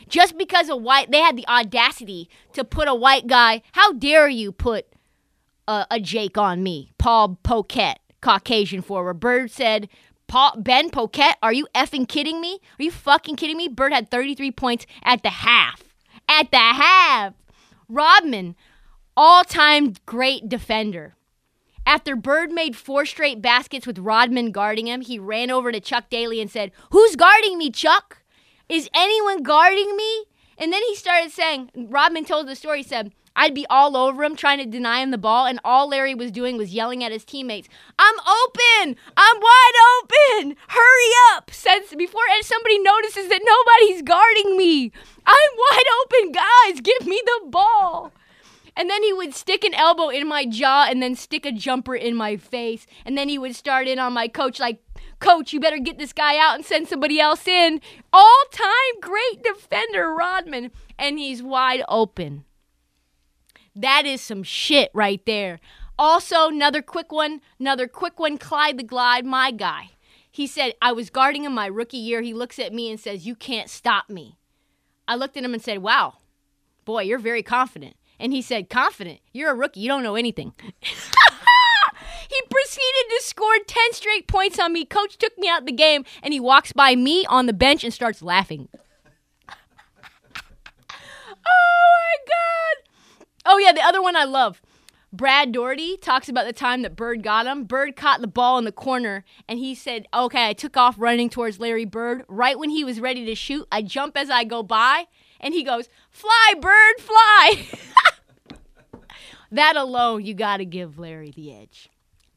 Just 0.08 0.38
because 0.38 0.68
a 0.68 0.76
white, 0.76 1.10
they 1.10 1.18
had 1.20 1.36
the 1.36 1.46
audacity 1.46 2.28
to 2.54 2.64
put 2.64 2.88
a 2.88 2.94
white 2.94 3.26
guy. 3.26 3.62
How 3.72 3.92
dare 3.92 4.28
you 4.28 4.52
put 4.52 4.86
a, 5.68 5.86
a 5.90 6.00
Jake 6.00 6.38
on 6.38 6.62
me? 6.62 6.90
Paul 6.98 7.38
Poquette, 7.44 7.98
Caucasian 8.20 8.80
forward. 8.80 9.20
Bird 9.20 9.50
said, 9.50 9.88
Paul, 10.30 10.52
Ben 10.58 10.90
Poquette, 10.90 11.34
are 11.42 11.52
you 11.52 11.66
effing 11.74 12.06
kidding 12.06 12.40
me? 12.40 12.60
Are 12.78 12.84
you 12.84 12.92
fucking 12.92 13.34
kidding 13.34 13.56
me? 13.56 13.66
Bird 13.66 13.92
had 13.92 14.12
33 14.12 14.52
points 14.52 14.86
at 15.02 15.24
the 15.24 15.28
half. 15.28 15.82
At 16.28 16.52
the 16.52 16.56
half. 16.56 17.34
Rodman, 17.88 18.54
all 19.16 19.42
time 19.42 19.94
great 20.06 20.48
defender. 20.48 21.16
After 21.84 22.14
Bird 22.14 22.52
made 22.52 22.76
four 22.76 23.06
straight 23.06 23.42
baskets 23.42 23.88
with 23.88 23.98
Rodman 23.98 24.52
guarding 24.52 24.86
him, 24.86 25.00
he 25.00 25.18
ran 25.18 25.50
over 25.50 25.72
to 25.72 25.80
Chuck 25.80 26.08
Daly 26.08 26.40
and 26.40 26.48
said, 26.48 26.70
Who's 26.92 27.16
guarding 27.16 27.58
me, 27.58 27.72
Chuck? 27.72 28.22
Is 28.68 28.88
anyone 28.94 29.42
guarding 29.42 29.96
me? 29.96 30.26
And 30.56 30.72
then 30.72 30.82
he 30.84 30.94
started 30.94 31.32
saying, 31.32 31.72
Rodman 31.74 32.24
told 32.24 32.46
the 32.46 32.54
story, 32.54 32.82
he 32.82 32.88
said, 32.88 33.10
I'd 33.40 33.54
be 33.54 33.64
all 33.70 33.96
over 33.96 34.22
him 34.22 34.36
trying 34.36 34.58
to 34.58 34.66
deny 34.66 35.00
him 35.00 35.12
the 35.12 35.16
ball, 35.16 35.46
and 35.46 35.60
all 35.64 35.88
Larry 35.88 36.14
was 36.14 36.30
doing 36.30 36.58
was 36.58 36.74
yelling 36.74 37.02
at 37.02 37.10
his 37.10 37.24
teammates, 37.24 37.70
I'm 37.98 38.14
open! 38.20 38.96
I'm 39.16 39.40
wide 39.40 39.72
open! 39.96 40.56
Hurry 40.68 41.10
up! 41.32 41.50
Since 41.50 41.94
before 41.94 42.20
somebody 42.42 42.78
notices 42.80 43.30
that 43.30 43.40
nobody's 43.42 44.02
guarding 44.02 44.58
me. 44.58 44.92
I'm 45.26 45.50
wide 45.56 45.84
open, 46.02 46.32
guys! 46.32 46.82
Give 46.82 47.06
me 47.06 47.22
the 47.24 47.48
ball! 47.48 48.12
And 48.76 48.90
then 48.90 49.02
he 49.02 49.14
would 49.14 49.34
stick 49.34 49.64
an 49.64 49.72
elbow 49.72 50.10
in 50.10 50.28
my 50.28 50.44
jaw 50.44 50.86
and 50.86 51.02
then 51.02 51.14
stick 51.14 51.46
a 51.46 51.52
jumper 51.52 51.94
in 51.94 52.14
my 52.14 52.36
face. 52.36 52.86
And 53.06 53.16
then 53.16 53.30
he 53.30 53.38
would 53.38 53.56
start 53.56 53.88
in 53.88 53.98
on 53.98 54.12
my 54.12 54.28
coach, 54.28 54.60
like, 54.60 54.82
Coach, 55.18 55.54
you 55.54 55.60
better 55.60 55.78
get 55.78 55.96
this 55.96 56.12
guy 56.12 56.36
out 56.38 56.56
and 56.56 56.64
send 56.64 56.88
somebody 56.88 57.18
else 57.18 57.48
in. 57.48 57.80
All 58.12 58.42
time 58.50 59.00
great 59.00 59.42
defender, 59.42 60.14
Rodman. 60.14 60.72
And 60.98 61.18
he's 61.18 61.42
wide 61.42 61.82
open. 61.88 62.44
That 63.80 64.04
is 64.04 64.20
some 64.20 64.42
shit 64.42 64.90
right 64.92 65.24
there. 65.24 65.58
Also, 65.98 66.48
another 66.48 66.82
quick 66.82 67.10
one, 67.10 67.40
another 67.58 67.88
quick 67.88 68.20
one, 68.20 68.36
Clyde 68.36 68.78
the 68.78 68.82
Glide, 68.82 69.24
my 69.24 69.50
guy. 69.50 69.92
He 70.30 70.46
said, 70.46 70.74
I 70.82 70.92
was 70.92 71.08
guarding 71.08 71.44
him 71.44 71.54
my 71.54 71.66
rookie 71.66 71.96
year. 71.96 72.20
He 72.20 72.34
looks 72.34 72.58
at 72.58 72.74
me 72.74 72.90
and 72.90 73.00
says, 73.00 73.26
You 73.26 73.34
can't 73.34 73.70
stop 73.70 74.10
me. 74.10 74.36
I 75.08 75.14
looked 75.14 75.36
at 75.38 75.44
him 75.44 75.54
and 75.54 75.62
said, 75.62 75.78
Wow, 75.78 76.18
boy, 76.84 77.02
you're 77.02 77.18
very 77.18 77.42
confident. 77.42 77.96
And 78.18 78.34
he 78.34 78.42
said, 78.42 78.68
Confident? 78.68 79.20
You're 79.32 79.50
a 79.50 79.54
rookie. 79.54 79.80
You 79.80 79.88
don't 79.88 80.02
know 80.02 80.14
anything. 80.14 80.52
he 80.82 82.42
proceeded 82.50 83.06
to 83.08 83.22
score 83.22 83.56
10 83.66 83.92
straight 83.92 84.28
points 84.28 84.58
on 84.58 84.74
me. 84.74 84.84
Coach 84.84 85.16
took 85.16 85.36
me 85.38 85.48
out 85.48 85.60
of 85.60 85.66
the 85.66 85.72
game, 85.72 86.04
and 86.22 86.34
he 86.34 86.40
walks 86.40 86.72
by 86.72 86.94
me 86.96 87.24
on 87.26 87.46
the 87.46 87.54
bench 87.54 87.82
and 87.82 87.94
starts 87.94 88.20
laughing. 88.20 88.68
oh 89.48 89.54
my 91.32 92.16
God. 92.28 92.49
Oh, 93.52 93.58
yeah, 93.58 93.72
the 93.72 93.82
other 93.82 94.00
one 94.00 94.14
I 94.14 94.22
love. 94.22 94.62
Brad 95.12 95.50
Daugherty 95.50 95.96
talks 95.96 96.28
about 96.28 96.46
the 96.46 96.52
time 96.52 96.82
that 96.82 96.94
Bird 96.94 97.24
got 97.24 97.46
him. 97.46 97.64
Bird 97.64 97.96
caught 97.96 98.20
the 98.20 98.28
ball 98.28 98.58
in 98.58 98.64
the 98.64 98.70
corner 98.70 99.24
and 99.48 99.58
he 99.58 99.74
said, 99.74 100.06
Okay, 100.14 100.48
I 100.48 100.52
took 100.52 100.76
off 100.76 100.94
running 100.96 101.28
towards 101.28 101.58
Larry 101.58 101.84
Bird. 101.84 102.24
Right 102.28 102.56
when 102.56 102.70
he 102.70 102.84
was 102.84 103.00
ready 103.00 103.24
to 103.26 103.34
shoot, 103.34 103.66
I 103.72 103.82
jump 103.82 104.16
as 104.16 104.30
I 104.30 104.44
go 104.44 104.62
by 104.62 105.08
and 105.40 105.52
he 105.52 105.64
goes, 105.64 105.88
Fly, 106.10 106.54
Bird, 106.60 107.00
fly. 107.00 107.66
that 109.50 109.74
alone, 109.74 110.24
you 110.24 110.32
got 110.32 110.58
to 110.58 110.64
give 110.64 110.96
Larry 110.96 111.32
the 111.32 111.52
edge. 111.52 111.90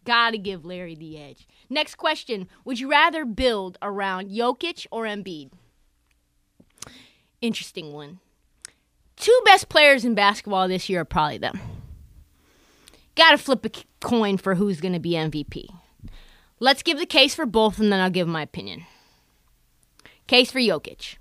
Got 0.05 0.31
to 0.31 0.39
give 0.39 0.65
Larry 0.65 0.95
the 0.95 1.19
edge. 1.19 1.47
Next 1.69 1.93
question 1.93 2.49
Would 2.65 2.79
you 2.79 2.89
rather 2.89 3.23
build 3.23 3.77
around 3.83 4.31
Jokic 4.31 4.87
or 4.89 5.03
Embiid? 5.03 5.51
Interesting 7.39 7.93
one. 7.93 8.19
Two 9.23 9.41
best 9.45 9.69
players 9.69 10.03
in 10.03 10.15
basketball 10.15 10.67
this 10.67 10.89
year 10.89 10.99
are 10.99 11.05
probably 11.05 11.37
them. 11.37 11.57
Got 13.15 13.31
to 13.31 13.37
flip 13.37 13.65
a 13.65 13.71
coin 14.01 14.35
for 14.35 14.55
who's 14.55 14.81
going 14.81 14.91
to 14.91 14.99
be 14.99 15.11
MVP. 15.11 15.67
Let's 16.59 16.83
give 16.83 16.99
the 16.99 17.05
case 17.05 17.33
for 17.33 17.45
both, 17.45 17.79
and 17.79 17.89
then 17.89 18.01
I'll 18.01 18.09
give 18.09 18.27
my 18.27 18.41
opinion. 18.41 18.83
Case 20.27 20.51
for 20.51 20.59
Jokic. 20.59 21.15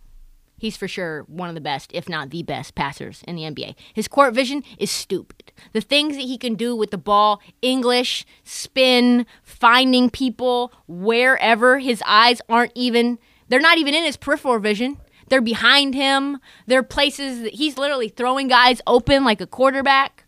He's 0.58 0.76
for 0.76 0.88
sure 0.88 1.22
one 1.28 1.48
of 1.48 1.54
the 1.54 1.60
best, 1.60 1.92
if 1.94 2.08
not 2.08 2.30
the 2.30 2.42
best, 2.42 2.74
passers 2.74 3.22
in 3.28 3.36
the 3.36 3.42
NBA. 3.42 3.76
His 3.94 4.08
court 4.08 4.34
vision 4.34 4.64
is 4.78 4.90
stupid. 4.90 5.52
The 5.72 5.80
things 5.80 6.16
that 6.16 6.22
he 6.22 6.38
can 6.38 6.56
do 6.56 6.74
with 6.74 6.90
the 6.90 6.98
ball, 6.98 7.40
English, 7.62 8.26
spin, 8.42 9.26
finding 9.44 10.10
people 10.10 10.72
wherever 10.88 11.78
his 11.78 12.02
eyes 12.04 12.42
aren't 12.48 12.72
even, 12.74 13.20
they're 13.46 13.60
not 13.60 13.78
even 13.78 13.94
in 13.94 14.02
his 14.02 14.16
peripheral 14.16 14.58
vision. 14.58 14.98
They're 15.28 15.40
behind 15.40 15.94
him. 15.94 16.38
They're 16.66 16.82
places 16.82 17.40
that 17.42 17.54
he's 17.54 17.78
literally 17.78 18.08
throwing 18.08 18.48
guys 18.48 18.80
open 18.86 19.24
like 19.24 19.40
a 19.40 19.46
quarterback. 19.46 20.24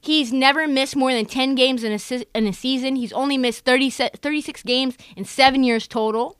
He's 0.00 0.32
never 0.32 0.66
missed 0.66 0.96
more 0.96 1.12
than 1.12 1.26
10 1.26 1.54
games 1.54 1.84
in 1.84 1.92
a, 1.92 1.98
se- 1.98 2.24
in 2.34 2.46
a 2.46 2.52
season. 2.52 2.96
He's 2.96 3.12
only 3.12 3.36
missed 3.36 3.64
30, 3.64 3.90
se- 3.90 4.10
36 4.16 4.62
games 4.62 4.96
in 5.16 5.24
seven 5.24 5.62
years 5.62 5.86
total. 5.86 6.38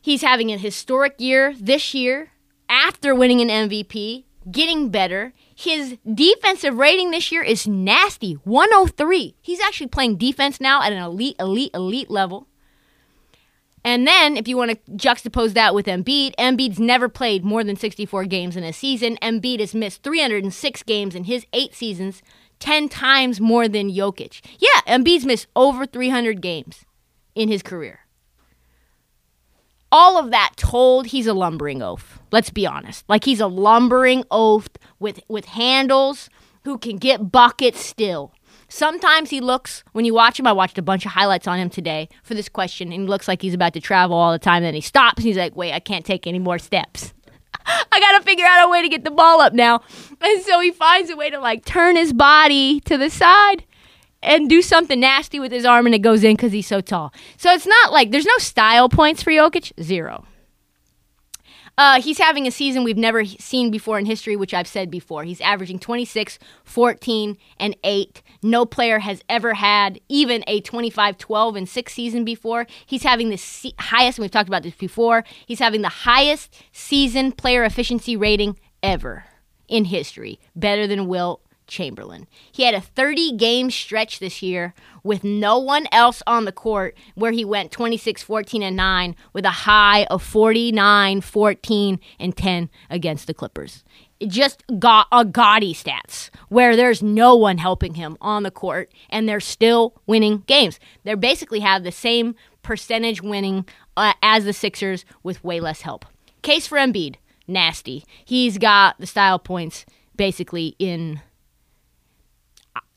He's 0.00 0.22
having 0.22 0.50
a 0.50 0.58
historic 0.58 1.14
year 1.18 1.54
this 1.58 1.94
year 1.94 2.32
after 2.68 3.14
winning 3.14 3.40
an 3.40 3.68
MVP, 3.68 4.24
getting 4.50 4.88
better. 4.90 5.32
His 5.54 5.96
defensive 6.12 6.76
rating 6.76 7.12
this 7.12 7.30
year 7.30 7.42
is 7.44 7.68
nasty 7.68 8.32
103. 8.42 9.36
He's 9.40 9.60
actually 9.60 9.86
playing 9.86 10.16
defense 10.16 10.60
now 10.60 10.82
at 10.82 10.92
an 10.92 11.00
elite, 11.00 11.36
elite, 11.38 11.70
elite 11.74 12.10
level. 12.10 12.48
And 13.84 14.06
then, 14.06 14.36
if 14.36 14.46
you 14.46 14.56
want 14.56 14.70
to 14.70 14.92
juxtapose 14.92 15.54
that 15.54 15.74
with 15.74 15.86
Embiid, 15.86 16.34
Embiid's 16.36 16.78
never 16.78 17.08
played 17.08 17.44
more 17.44 17.64
than 17.64 17.76
64 17.76 18.24
games 18.26 18.56
in 18.56 18.62
a 18.62 18.72
season. 18.72 19.16
Embiid 19.20 19.58
has 19.58 19.74
missed 19.74 20.02
306 20.02 20.82
games 20.84 21.14
in 21.14 21.24
his 21.24 21.46
eight 21.52 21.74
seasons, 21.74 22.22
10 22.60 22.88
times 22.88 23.40
more 23.40 23.66
than 23.66 23.90
Jokic. 23.90 24.40
Yeah, 24.58 24.80
Embiid's 24.86 25.26
missed 25.26 25.48
over 25.56 25.84
300 25.84 26.40
games 26.40 26.84
in 27.34 27.48
his 27.48 27.62
career. 27.62 28.00
All 29.90 30.16
of 30.16 30.30
that 30.30 30.52
told, 30.56 31.08
he's 31.08 31.26
a 31.26 31.34
lumbering 31.34 31.82
oaf. 31.82 32.20
Let's 32.30 32.50
be 32.50 32.66
honest. 32.66 33.04
Like 33.08 33.24
he's 33.24 33.40
a 33.40 33.46
lumbering 33.46 34.24
oaf 34.30 34.68
with 34.98 35.20
with 35.28 35.44
handles, 35.46 36.30
who 36.64 36.78
can 36.78 36.96
get 36.96 37.30
buckets 37.30 37.80
still. 37.80 38.32
Sometimes 38.72 39.28
he 39.28 39.42
looks, 39.42 39.84
when 39.92 40.06
you 40.06 40.14
watch 40.14 40.40
him, 40.40 40.46
I 40.46 40.52
watched 40.52 40.78
a 40.78 40.82
bunch 40.82 41.04
of 41.04 41.12
highlights 41.12 41.46
on 41.46 41.58
him 41.58 41.68
today 41.68 42.08
for 42.22 42.32
this 42.32 42.48
question, 42.48 42.90
and 42.90 43.02
he 43.02 43.06
looks 43.06 43.28
like 43.28 43.42
he's 43.42 43.52
about 43.52 43.74
to 43.74 43.82
travel 43.82 44.16
all 44.16 44.32
the 44.32 44.38
time. 44.38 44.62
Then 44.62 44.72
he 44.72 44.80
stops 44.80 45.18
and 45.18 45.26
he's 45.26 45.36
like, 45.36 45.54
wait, 45.54 45.74
I 45.74 45.78
can't 45.78 46.06
take 46.06 46.26
any 46.26 46.38
more 46.38 46.58
steps. 46.58 47.12
I 47.66 48.00
gotta 48.00 48.24
figure 48.24 48.46
out 48.46 48.66
a 48.66 48.70
way 48.70 48.80
to 48.80 48.88
get 48.88 49.04
the 49.04 49.10
ball 49.10 49.42
up 49.42 49.52
now. 49.52 49.82
And 50.22 50.42
so 50.42 50.58
he 50.60 50.70
finds 50.70 51.10
a 51.10 51.16
way 51.16 51.28
to 51.28 51.38
like 51.38 51.66
turn 51.66 51.96
his 51.96 52.14
body 52.14 52.80
to 52.86 52.96
the 52.96 53.10
side 53.10 53.64
and 54.22 54.48
do 54.48 54.62
something 54.62 54.98
nasty 54.98 55.38
with 55.38 55.52
his 55.52 55.66
arm 55.66 55.84
and 55.84 55.94
it 55.94 56.00
goes 56.00 56.24
in 56.24 56.34
because 56.34 56.52
he's 56.52 56.66
so 56.66 56.80
tall. 56.80 57.12
So 57.36 57.52
it's 57.52 57.66
not 57.66 57.92
like 57.92 58.10
there's 58.10 58.24
no 58.24 58.38
style 58.38 58.88
points 58.88 59.22
for 59.22 59.32
Jokic, 59.32 59.72
zero. 59.82 60.24
Uh, 61.78 62.00
he's 62.02 62.18
having 62.18 62.46
a 62.46 62.50
season 62.50 62.84
we've 62.84 62.98
never 62.98 63.24
seen 63.24 63.70
before 63.70 63.98
in 63.98 64.04
history, 64.04 64.36
which 64.36 64.52
I've 64.52 64.66
said 64.66 64.90
before. 64.90 65.24
He's 65.24 65.40
averaging 65.40 65.78
26, 65.78 66.38
14, 66.64 67.38
and 67.58 67.76
8. 67.82 68.22
No 68.42 68.66
player 68.66 68.98
has 68.98 69.22
ever 69.28 69.54
had 69.54 69.98
even 70.08 70.44
a 70.46 70.60
25, 70.60 71.16
12, 71.16 71.56
and 71.56 71.68
6 71.68 71.92
season 71.92 72.24
before. 72.24 72.66
He's 72.84 73.04
having 73.04 73.30
the 73.30 73.38
se- 73.38 73.74
highest, 73.78 74.18
and 74.18 74.24
we've 74.24 74.30
talked 74.30 74.48
about 74.48 74.62
this 74.62 74.74
before, 74.74 75.24
he's 75.46 75.60
having 75.60 75.80
the 75.80 75.88
highest 75.88 76.54
season 76.72 77.32
player 77.32 77.64
efficiency 77.64 78.16
rating 78.16 78.58
ever 78.82 79.24
in 79.66 79.86
history, 79.86 80.38
better 80.54 80.86
than 80.86 81.06
Wilt 81.06 81.40
Chamberlain. 81.72 82.28
He 82.52 82.64
had 82.64 82.74
a 82.74 82.80
30 82.80 83.32
game 83.32 83.70
stretch 83.70 84.18
this 84.18 84.42
year 84.42 84.74
with 85.02 85.24
no 85.24 85.58
one 85.58 85.86
else 85.90 86.22
on 86.26 86.44
the 86.44 86.52
court 86.52 86.96
where 87.14 87.32
he 87.32 87.44
went 87.44 87.72
26, 87.72 88.22
14, 88.22 88.62
and 88.62 88.76
9 88.76 89.16
with 89.32 89.46
a 89.46 89.50
high 89.50 90.04
of 90.04 90.22
49, 90.22 91.22
14, 91.22 92.00
and 92.20 92.36
10 92.36 92.70
against 92.90 93.26
the 93.26 93.34
Clippers. 93.34 93.84
Just 94.24 94.62
got 94.78 95.08
a 95.10 95.24
gaudy 95.24 95.74
stats 95.74 96.28
where 96.48 96.76
there's 96.76 97.02
no 97.02 97.34
one 97.34 97.58
helping 97.58 97.94
him 97.94 98.16
on 98.20 98.42
the 98.42 98.50
court 98.50 98.92
and 99.08 99.26
they're 99.26 99.40
still 99.40 99.94
winning 100.06 100.44
games. 100.46 100.78
They 101.04 101.14
basically 101.14 101.60
have 101.60 101.82
the 101.82 101.90
same 101.90 102.36
percentage 102.62 103.22
winning 103.22 103.66
uh, 103.96 104.12
as 104.22 104.44
the 104.44 104.52
Sixers 104.52 105.04
with 105.22 105.42
way 105.42 105.58
less 105.58 105.80
help. 105.80 106.04
Case 106.42 106.66
for 106.66 106.76
Embiid, 106.76 107.16
nasty. 107.48 108.04
He's 108.24 108.58
got 108.58 109.00
the 109.00 109.06
style 109.06 109.38
points 109.38 109.86
basically 110.16 110.76
in 110.78 111.20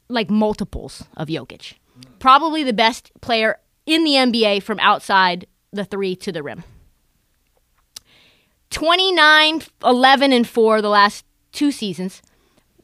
like 0.08 0.30
multiples 0.30 1.04
of 1.16 1.28
Jokic. 1.28 1.76
Probably 2.20 2.64
the 2.64 2.74
best 2.74 3.12
player 3.22 3.58
in 3.86 4.04
the 4.04 4.12
NBA 4.12 4.64
from 4.64 4.80
outside 4.80 5.48
the 5.72 5.86
three 5.86 6.16
to 6.18 6.32
the 6.32 6.44
rim. 6.44 6.64
29, 8.70 9.62
11, 9.84 10.34
and 10.34 10.48
4 10.48 10.82
the 10.82 10.90
last 10.90 11.26
two 11.52 11.72
seasons. 11.72 12.22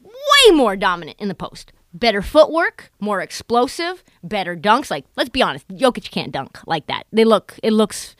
Way 0.02 0.54
more 0.54 0.76
dominant 0.76 1.18
in 1.20 1.28
the 1.28 1.34
post. 1.34 1.72
Better 1.92 2.22
footwork, 2.22 2.90
more 3.00 3.20
explosive, 3.20 4.02
better 4.22 4.56
dunks. 4.56 4.90
Like, 4.90 5.04
let's 5.16 5.28
be 5.28 5.42
honest, 5.42 5.68
Jokic 5.68 6.10
can't 6.10 6.32
dunk 6.32 6.58
like 6.66 6.86
that. 6.86 7.04
They 7.12 7.24
look, 7.24 7.58
it 7.62 7.72
looks 7.72 8.16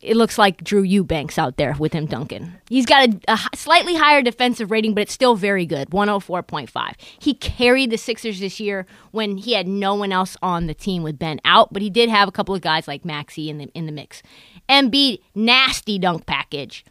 it 0.00 0.16
looks 0.16 0.38
like 0.38 0.62
Drew 0.62 0.82
Eubanks 0.82 1.38
out 1.38 1.56
there 1.56 1.74
with 1.78 1.92
him 1.92 2.06
dunking. 2.06 2.52
He's 2.68 2.86
got 2.86 3.08
a, 3.08 3.20
a 3.32 3.38
slightly 3.56 3.96
higher 3.96 4.22
defensive 4.22 4.70
rating, 4.70 4.94
but 4.94 5.02
it's 5.02 5.12
still 5.12 5.34
very 5.34 5.66
good 5.66 5.90
104.5. 5.90 6.94
He 7.18 7.34
carried 7.34 7.90
the 7.90 7.98
Sixers 7.98 8.40
this 8.40 8.60
year 8.60 8.86
when 9.10 9.38
he 9.38 9.54
had 9.54 9.66
no 9.66 9.94
one 9.94 10.12
else 10.12 10.36
on 10.42 10.66
the 10.66 10.74
team 10.74 11.02
with 11.02 11.18
Ben 11.18 11.40
out, 11.44 11.72
but 11.72 11.82
he 11.82 11.90
did 11.90 12.08
have 12.08 12.28
a 12.28 12.32
couple 12.32 12.54
of 12.54 12.60
guys 12.60 12.86
like 12.86 13.04
Maxey 13.04 13.50
in 13.50 13.58
the, 13.58 13.64
in 13.74 13.86
the 13.86 13.92
mix. 13.92 14.22
Embiid, 14.68 15.20
nasty 15.34 15.98
dunk 15.98 16.26
package. 16.26 16.84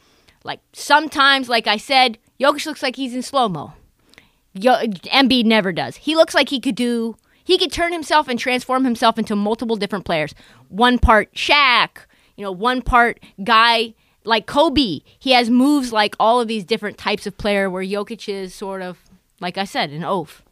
Like 0.44 0.60
sometimes, 0.74 1.50
like 1.50 1.68
I 1.68 1.78
said, 1.78 2.18
Jokic 2.40 2.66
looks 2.66 2.84
like 2.84 2.96
he's 2.96 3.14
in 3.14 3.22
slow 3.22 3.48
mo. 3.50 3.74
Yo- 4.54 4.82
Embiid 4.82 5.46
never 5.46 5.72
does. 5.72 5.98
He 5.98 6.16
looks 6.16 6.34
like 6.34 6.50
he 6.50 6.60
could 6.60 6.76
do. 6.76 7.16
He 7.44 7.58
could 7.58 7.72
turn 7.72 7.94
himself 7.94 8.28
and 8.28 8.38
transform 8.38 8.84
himself 8.84 9.18
into 9.18 9.36
multiple 9.36 9.78
different 9.78 10.04
players. 10.04 10.34
One 10.68 11.00
part 11.00 11.34
Shaq, 11.34 12.00
you 12.38 12.44
know, 12.44 12.52
one 12.52 12.82
part 12.82 13.20
guy 13.44 13.94
like 14.24 14.46
Kobe. 14.46 15.02
He 15.20 15.32
has 15.32 15.50
moves 15.50 15.92
like 15.92 16.16
all 16.20 16.40
of 16.40 16.48
these 16.48 16.64
different 16.64 16.98
types 16.98 17.28
of 17.28 17.38
player. 17.38 17.70
Where 17.70 17.84
Jokic 17.84 18.30
is 18.30 18.54
sort 18.54 18.82
of, 18.82 19.00
like 19.42 19.58
I 19.58 19.66
said, 19.66 19.90
an 19.90 20.04
oaf. 20.04 20.44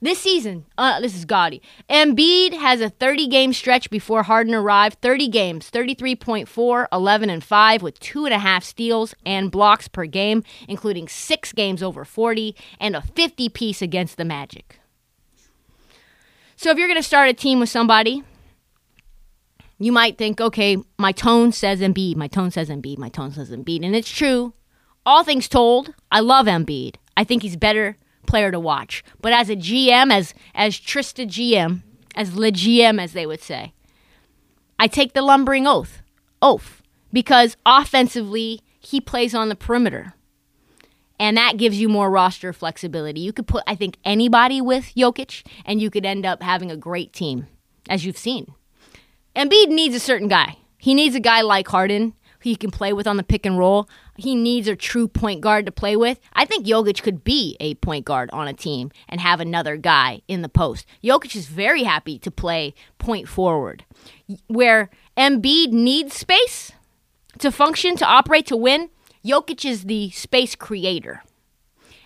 This 0.00 0.20
season, 0.20 0.64
uh, 0.78 1.00
this 1.00 1.16
is 1.16 1.24
gaudy. 1.24 1.60
Embiid 1.90 2.52
has 2.52 2.80
a 2.80 2.88
30 2.88 3.26
game 3.26 3.52
stretch 3.52 3.90
before 3.90 4.22
Harden 4.22 4.54
arrived. 4.54 5.00
30 5.00 5.26
games, 5.26 5.70
33.4, 5.72 6.86
11 6.92 7.30
and 7.30 7.42
5, 7.42 7.82
with 7.82 7.98
two 7.98 8.24
and 8.24 8.32
a 8.32 8.38
half 8.38 8.62
steals 8.62 9.16
and 9.26 9.50
blocks 9.50 9.88
per 9.88 10.06
game, 10.06 10.44
including 10.68 11.08
six 11.08 11.52
games 11.52 11.82
over 11.82 12.04
40 12.04 12.54
and 12.78 12.94
a 12.94 13.02
50 13.02 13.48
piece 13.48 13.82
against 13.82 14.18
the 14.18 14.24
Magic. 14.24 14.78
So 16.54 16.70
if 16.70 16.78
you're 16.78 16.88
going 16.88 17.00
to 17.00 17.02
start 17.02 17.28
a 17.28 17.34
team 17.34 17.58
with 17.58 17.68
somebody, 17.68 18.22
you 19.78 19.92
might 19.92 20.18
think, 20.18 20.40
okay, 20.40 20.76
my 20.98 21.12
tone 21.12 21.52
says 21.52 21.80
Embiid, 21.80 22.16
my 22.16 22.26
tone 22.26 22.50
says 22.50 22.68
Embiid, 22.68 22.98
my 22.98 23.08
tone 23.08 23.32
says 23.32 23.50
Embiid, 23.50 23.84
and 23.84 23.94
it's 23.94 24.10
true. 24.10 24.54
All 25.06 25.24
things 25.24 25.48
told, 25.48 25.94
I 26.10 26.20
love 26.20 26.46
Embiid. 26.46 26.96
I 27.16 27.24
think 27.24 27.42
he's 27.42 27.56
better 27.56 27.96
player 28.26 28.50
to 28.50 28.60
watch. 28.60 29.02
But 29.20 29.32
as 29.32 29.48
a 29.48 29.56
GM, 29.56 30.12
as 30.12 30.34
as 30.54 30.78
Trysta 30.78 31.26
GM, 31.26 31.82
as 32.14 32.36
le 32.36 32.50
GM 32.50 33.00
as 33.00 33.12
they 33.12 33.26
would 33.26 33.40
say, 33.40 33.72
I 34.78 34.86
take 34.86 35.14
the 35.14 35.22
lumbering 35.22 35.66
oath, 35.66 36.02
oath, 36.42 36.82
because 37.12 37.56
offensively 37.64 38.60
he 38.80 39.00
plays 39.00 39.34
on 39.34 39.48
the 39.48 39.56
perimeter, 39.56 40.14
and 41.18 41.36
that 41.36 41.56
gives 41.56 41.80
you 41.80 41.88
more 41.88 42.10
roster 42.10 42.52
flexibility. 42.52 43.20
You 43.20 43.32
could 43.32 43.46
put, 43.46 43.64
I 43.66 43.74
think, 43.74 43.96
anybody 44.04 44.60
with 44.60 44.92
Jokic, 44.96 45.44
and 45.64 45.80
you 45.80 45.90
could 45.90 46.04
end 46.04 46.26
up 46.26 46.42
having 46.42 46.70
a 46.70 46.76
great 46.76 47.12
team, 47.12 47.46
as 47.88 48.04
you've 48.04 48.18
seen. 48.18 48.54
Embiid 49.38 49.68
needs 49.68 49.94
a 49.94 50.00
certain 50.00 50.26
guy. 50.26 50.56
He 50.78 50.94
needs 50.94 51.14
a 51.14 51.20
guy 51.20 51.42
like 51.42 51.68
Harden 51.68 52.14
who 52.40 52.50
he 52.50 52.56
can 52.56 52.72
play 52.72 52.92
with 52.92 53.06
on 53.06 53.16
the 53.16 53.22
pick 53.22 53.46
and 53.46 53.56
roll. 53.56 53.88
He 54.16 54.34
needs 54.34 54.66
a 54.66 54.74
true 54.74 55.06
point 55.06 55.40
guard 55.40 55.64
to 55.66 55.70
play 55.70 55.94
with. 55.94 56.18
I 56.32 56.44
think 56.44 56.66
Jokic 56.66 57.02
could 57.02 57.22
be 57.22 57.56
a 57.60 57.76
point 57.76 58.04
guard 58.04 58.30
on 58.32 58.48
a 58.48 58.52
team 58.52 58.90
and 59.08 59.20
have 59.20 59.38
another 59.38 59.76
guy 59.76 60.22
in 60.26 60.42
the 60.42 60.48
post. 60.48 60.86
Jokic 61.04 61.36
is 61.36 61.46
very 61.46 61.84
happy 61.84 62.18
to 62.18 62.32
play 62.32 62.74
point 62.98 63.28
forward. 63.28 63.84
Where 64.48 64.90
Embiid 65.16 65.70
needs 65.70 66.14
space 66.14 66.72
to 67.38 67.52
function, 67.52 67.96
to 67.96 68.06
operate, 68.06 68.46
to 68.46 68.56
win, 68.56 68.90
Jokic 69.24 69.64
is 69.64 69.84
the 69.84 70.10
space 70.10 70.56
creator. 70.56 71.22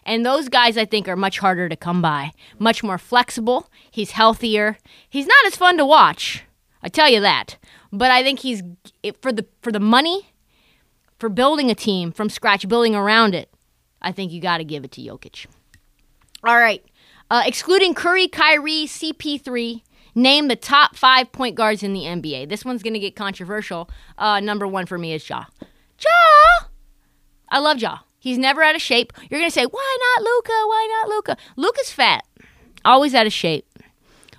And 0.05 0.27
those 0.27 0.51
guys, 0.51 0.77
I 0.77 0.85
think, 0.85 1.09
are 1.09 1.17
much 1.17 1.39
harder 1.39 1.71
to 1.71 1.77
come 1.77 2.03
by. 2.03 2.33
Much 2.59 2.83
more 2.83 2.99
flexible. 2.99 3.71
He's 3.91 4.11
healthier. 4.11 4.77
He's 5.09 5.27
not 5.27 5.47
as 5.47 5.57
fun 5.57 5.79
to 5.79 5.87
watch. 5.87 6.45
I 6.83 6.89
tell 6.89 7.09
you 7.11 7.21
that. 7.21 7.59
But 7.93 8.11
I 8.11 8.23
think 8.23 8.41
he's 8.41 8.63
for 9.21 9.33
the 9.33 9.47
for 9.61 9.71
the 9.71 9.81
money, 9.81 10.33
for 11.19 11.29
building 11.29 11.71
a 11.71 11.75
team 11.75 12.13
from 12.13 12.29
scratch, 12.29 12.69
building 12.69 12.95
around 12.95 13.35
it. 13.35 13.53
I 14.01 14.13
think 14.13 14.33
you 14.33 14.41
got 14.41 14.59
to 14.59 14.65
give 14.65 14.85
it 14.85 14.93
to 14.93 15.01
Jokic. 15.01 15.47
All 16.45 16.57
right, 16.57 16.85
uh, 17.31 17.43
excluding 17.47 17.95
Curry, 17.95 18.29
Kyrie, 18.29 18.87
CP3. 18.87 19.83
Name 20.15 20.49
the 20.49 20.57
top 20.57 20.95
five 20.95 21.33
point 21.33 21.55
guards 21.55 21.83
in 21.83 21.95
the 21.95 22.03
NBA. 22.03 22.49
This 22.49 22.65
one's 22.65 22.83
going 22.83 22.93
to 22.93 23.01
get 23.01 23.17
controversial. 23.17 23.89
Uh, 24.19 24.41
number 24.41 24.67
one 24.67 24.85
for 24.85 24.99
me 24.99 25.15
is 25.15 25.27
Ja. 25.29 25.45
Ja. 25.99 26.67
I 27.49 27.59
love 27.59 27.79
Ja. 27.79 28.01
He's 28.19 28.39
never 28.39 28.63
out 28.63 28.75
of 28.75 28.83
shape. 28.83 29.13
You're 29.31 29.41
going 29.41 29.51
to 29.51 29.55
say, 29.55 29.65
why 29.65 29.99
not 30.01 30.23
Luka? 30.23 30.53
Why 30.67 31.01
not 31.01 31.09
Luka? 31.09 31.37
Luka's 31.57 31.91
fat, 31.91 32.25
always 32.85 33.15
out 33.15 33.27
of 33.27 33.33
shape. 33.33 33.67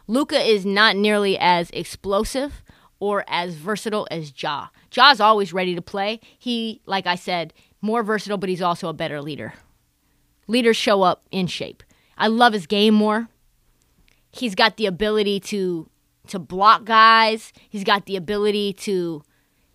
Luka 0.07 0.39
is 0.39 0.65
not 0.65 0.95
nearly 0.95 1.37
as 1.37 1.69
explosive 1.71 2.63
or 2.99 3.23
as 3.27 3.55
versatile 3.55 4.07
as 4.11 4.33
Ja. 4.41 4.67
Ja's 4.89 5.19
always 5.19 5.53
ready 5.53 5.75
to 5.75 5.81
play. 5.81 6.19
He, 6.37 6.81
like 6.85 7.07
I 7.07 7.15
said, 7.15 7.53
more 7.81 8.03
versatile, 8.03 8.37
but 8.37 8.49
he's 8.49 8.61
also 8.61 8.87
a 8.89 8.93
better 8.93 9.21
leader. 9.21 9.53
Leaders 10.47 10.77
show 10.77 11.01
up 11.01 11.23
in 11.31 11.47
shape. 11.47 11.83
I 12.17 12.27
love 12.27 12.53
his 12.53 12.67
game 12.67 12.93
more. 12.93 13.27
He's 14.31 14.55
got 14.55 14.77
the 14.77 14.85
ability 14.85 15.39
to 15.41 15.89
to 16.27 16.39
block 16.39 16.85
guys. 16.85 17.51
He's 17.69 17.83
got 17.83 18.05
the 18.05 18.15
ability 18.15 18.73
to 18.73 19.21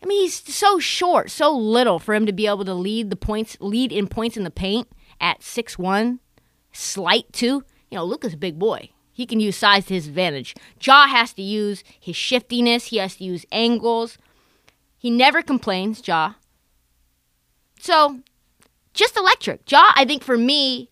I 0.02 0.06
mean, 0.06 0.22
he's 0.22 0.54
so 0.54 0.78
short, 0.78 1.30
so 1.30 1.54
little 1.54 1.98
for 1.98 2.14
him 2.14 2.26
to 2.26 2.32
be 2.32 2.46
able 2.46 2.64
to 2.64 2.74
lead 2.74 3.10
the 3.10 3.16
points, 3.16 3.56
lead 3.60 3.92
in 3.92 4.06
points 4.06 4.36
in 4.36 4.44
the 4.44 4.50
paint 4.50 4.88
at 5.20 5.42
six 5.42 5.78
one, 5.78 6.20
slight 6.72 7.32
too. 7.32 7.64
You 7.90 7.96
know, 7.98 8.04
Luka's 8.04 8.34
a 8.34 8.38
big 8.38 8.58
boy. 8.58 8.90
He 9.18 9.26
can 9.26 9.40
use 9.40 9.56
size 9.56 9.86
to 9.86 9.94
his 9.94 10.06
advantage. 10.06 10.54
Ja 10.80 11.08
has 11.08 11.32
to 11.32 11.42
use 11.42 11.82
his 11.98 12.14
shiftiness. 12.14 12.84
He 12.84 12.98
has 12.98 13.16
to 13.16 13.24
use 13.24 13.44
angles. 13.50 14.16
He 14.96 15.10
never 15.10 15.42
complains, 15.42 16.06
Ja. 16.06 16.34
So, 17.80 18.20
just 18.94 19.16
electric. 19.16 19.68
Ja, 19.68 19.90
I 19.96 20.04
think 20.04 20.22
for 20.22 20.38
me, 20.38 20.88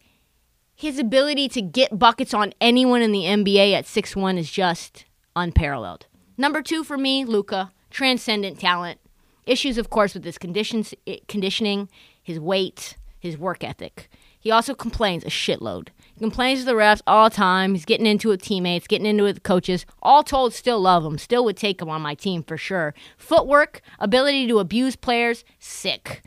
his 0.75 0.99
ability 0.99 1.49
to 1.51 1.63
get 1.63 2.01
buckets 2.01 2.35
on 2.35 2.53
anyone 2.61 3.01
in 3.01 3.13
the 3.13 3.27
NBA 3.27 3.73
at 3.75 3.87
six 3.87 4.17
one 4.17 4.39
is 4.39 4.51
just 4.51 5.05
unparalleled. 5.37 6.07
Number 6.37 6.63
two 6.63 6.83
for 6.83 6.99
me, 6.99 7.25
Luka, 7.25 7.71
transcendent 7.91 8.59
talent. 8.59 8.99
Issues, 9.47 9.79
of 9.79 9.89
course, 9.89 10.15
with 10.15 10.25
his 10.25 10.37
conditions, 10.37 10.95
eh, 11.07 11.19
conditioning, 11.29 11.89
his 12.21 12.41
weight, 12.41 12.97
his 13.21 13.39
work 13.39 13.63
ethic. 13.63 14.11
He 14.41 14.51
also 14.51 14.75
complains 14.75 15.25
a 15.25 15.29
shitload. 15.29 15.91
He 16.17 16.21
complains 16.21 16.61
to 16.61 16.65
the 16.65 16.73
refs 16.73 17.03
all 17.07 17.29
the 17.29 17.37
time. 17.37 17.75
He's 17.75 17.85
getting 17.85 18.07
into 18.07 18.29
it 18.29 18.33
with 18.33 18.43
teammates, 18.43 18.87
getting 18.87 19.07
into 19.07 19.25
it 19.25 19.35
with 19.35 19.43
coaches. 19.43 19.85
All 20.01 20.23
told, 20.23 20.55
still 20.55 20.81
love 20.81 21.05
him. 21.05 21.19
Still 21.19 21.45
would 21.45 21.59
take 21.59 21.83
him 21.83 21.91
on 21.91 22.01
my 22.01 22.15
team 22.15 22.43
for 22.43 22.57
sure. 22.57 22.95
Footwork, 23.19 23.83
ability 23.99 24.49
to 24.49 24.59
abuse 24.59 24.97
players, 24.97 25.45
sick. 25.59 26.23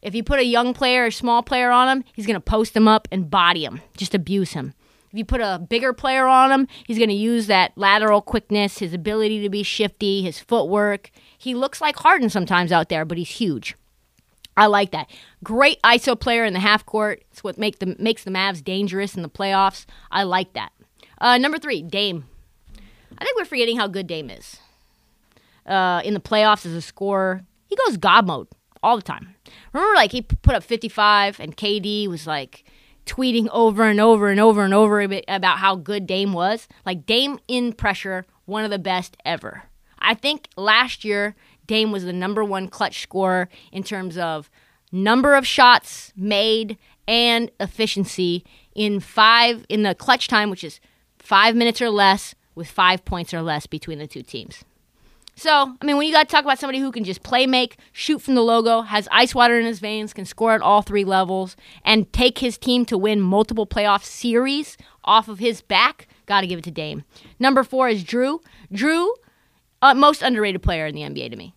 If 0.00 0.14
you 0.14 0.22
put 0.22 0.40
a 0.40 0.44
young 0.44 0.72
player 0.72 1.04
or 1.04 1.10
small 1.10 1.42
player 1.42 1.70
on 1.70 1.88
him, 1.88 2.04
he's 2.14 2.26
going 2.26 2.34
to 2.34 2.40
post 2.40 2.74
him 2.74 2.88
up 2.88 3.08
and 3.12 3.30
body 3.30 3.64
him, 3.66 3.82
just 3.94 4.14
abuse 4.14 4.52
him. 4.52 4.72
If 5.12 5.18
you 5.18 5.24
put 5.26 5.42
a 5.42 5.58
bigger 5.68 5.92
player 5.92 6.26
on 6.26 6.50
him, 6.50 6.66
he's 6.86 6.96
going 6.98 7.10
to 7.10 7.14
use 7.14 7.46
that 7.48 7.72
lateral 7.76 8.22
quickness, 8.22 8.78
his 8.78 8.94
ability 8.94 9.42
to 9.42 9.50
be 9.50 9.62
shifty, 9.62 10.22
his 10.22 10.40
footwork. 10.40 11.10
He 11.36 11.54
looks 11.54 11.82
like 11.82 11.96
Harden 11.96 12.30
sometimes 12.30 12.72
out 12.72 12.88
there, 12.88 13.04
but 13.04 13.18
he's 13.18 13.28
huge. 13.28 13.74
I 14.56 14.66
like 14.66 14.90
that. 14.92 15.10
Great 15.44 15.80
ISO 15.82 16.18
player 16.18 16.44
in 16.44 16.52
the 16.52 16.60
half 16.60 16.86
court. 16.86 17.22
It's 17.30 17.44
what 17.44 17.58
make 17.58 17.78
the, 17.78 17.94
makes 17.98 18.24
the 18.24 18.30
Mavs 18.30 18.64
dangerous 18.64 19.14
in 19.14 19.22
the 19.22 19.28
playoffs. 19.28 19.84
I 20.10 20.22
like 20.22 20.54
that. 20.54 20.72
Uh, 21.18 21.38
number 21.38 21.58
three, 21.58 21.82
Dame. 21.82 22.24
I 23.18 23.24
think 23.24 23.36
we're 23.36 23.44
forgetting 23.44 23.76
how 23.76 23.86
good 23.86 24.06
Dame 24.06 24.30
is. 24.30 24.58
Uh, 25.66 26.00
in 26.04 26.14
the 26.14 26.20
playoffs 26.20 26.64
as 26.64 26.72
a 26.72 26.80
scorer, 26.80 27.42
he 27.66 27.76
goes 27.76 27.96
God 27.96 28.26
mode 28.26 28.48
all 28.82 28.96
the 28.96 29.02
time. 29.02 29.34
Remember, 29.72 29.94
like 29.94 30.12
he 30.12 30.22
put 30.22 30.54
up 30.54 30.62
55, 30.62 31.40
and 31.40 31.56
KD 31.56 32.08
was 32.08 32.26
like 32.26 32.64
tweeting 33.04 33.48
over 33.52 33.84
and 33.84 34.00
over 34.00 34.28
and 34.28 34.40
over 34.40 34.64
and 34.64 34.74
over 34.74 35.00
about 35.28 35.58
how 35.58 35.76
good 35.76 36.06
Dame 36.06 36.32
was. 36.32 36.68
Like 36.84 37.06
Dame 37.06 37.38
in 37.48 37.72
pressure, 37.72 38.26
one 38.44 38.64
of 38.64 38.70
the 38.70 38.78
best 38.78 39.16
ever. 39.24 39.64
I 39.98 40.14
think 40.14 40.48
last 40.56 41.04
year 41.04 41.34
Dame 41.66 41.92
was 41.92 42.04
the 42.04 42.12
number 42.12 42.44
one 42.44 42.68
clutch 42.68 43.02
scorer 43.02 43.48
in 43.72 43.82
terms 43.82 44.16
of 44.16 44.50
number 44.92 45.34
of 45.34 45.46
shots 45.46 46.12
made 46.16 46.78
and 47.08 47.50
efficiency 47.60 48.44
in 48.74 49.00
five 49.00 49.64
in 49.68 49.82
the 49.82 49.94
clutch 49.94 50.28
time, 50.28 50.50
which 50.50 50.64
is 50.64 50.80
five 51.18 51.54
minutes 51.56 51.80
or 51.80 51.90
less, 51.90 52.34
with 52.54 52.68
five 52.68 53.04
points 53.04 53.34
or 53.34 53.42
less 53.42 53.66
between 53.66 53.98
the 53.98 54.06
two 54.06 54.22
teams. 54.22 54.64
So, 55.38 55.50
I 55.50 55.84
mean, 55.84 55.98
when 55.98 56.06
you 56.06 56.14
got 56.14 56.26
to 56.26 56.32
talk 56.32 56.44
about 56.44 56.58
somebody 56.58 56.78
who 56.78 56.90
can 56.90 57.04
just 57.04 57.22
play 57.22 57.46
make, 57.46 57.76
shoot 57.92 58.22
from 58.22 58.36
the 58.36 58.42
logo, 58.42 58.80
has 58.80 59.06
ice 59.12 59.34
water 59.34 59.60
in 59.60 59.66
his 59.66 59.80
veins, 59.80 60.14
can 60.14 60.24
score 60.24 60.54
at 60.54 60.62
all 60.62 60.80
three 60.80 61.04
levels, 61.04 61.56
and 61.84 62.10
take 62.10 62.38
his 62.38 62.56
team 62.56 62.86
to 62.86 62.96
win 62.96 63.20
multiple 63.20 63.66
playoff 63.66 64.02
series 64.02 64.78
off 65.04 65.28
of 65.28 65.38
his 65.38 65.60
back, 65.60 66.08
got 66.24 66.40
to 66.40 66.46
give 66.46 66.60
it 66.60 66.64
to 66.64 66.70
Dame. 66.70 67.04
Number 67.38 67.62
four 67.62 67.90
is 67.90 68.02
Jrue. 68.02 68.40
Jrue, 68.72 69.10
uh, 69.82 69.94
most 69.94 70.22
underrated 70.22 70.62
player 70.62 70.86
in 70.86 70.94
the 70.94 71.02
NBA 71.02 71.30
to 71.30 71.36
me. 71.36 71.54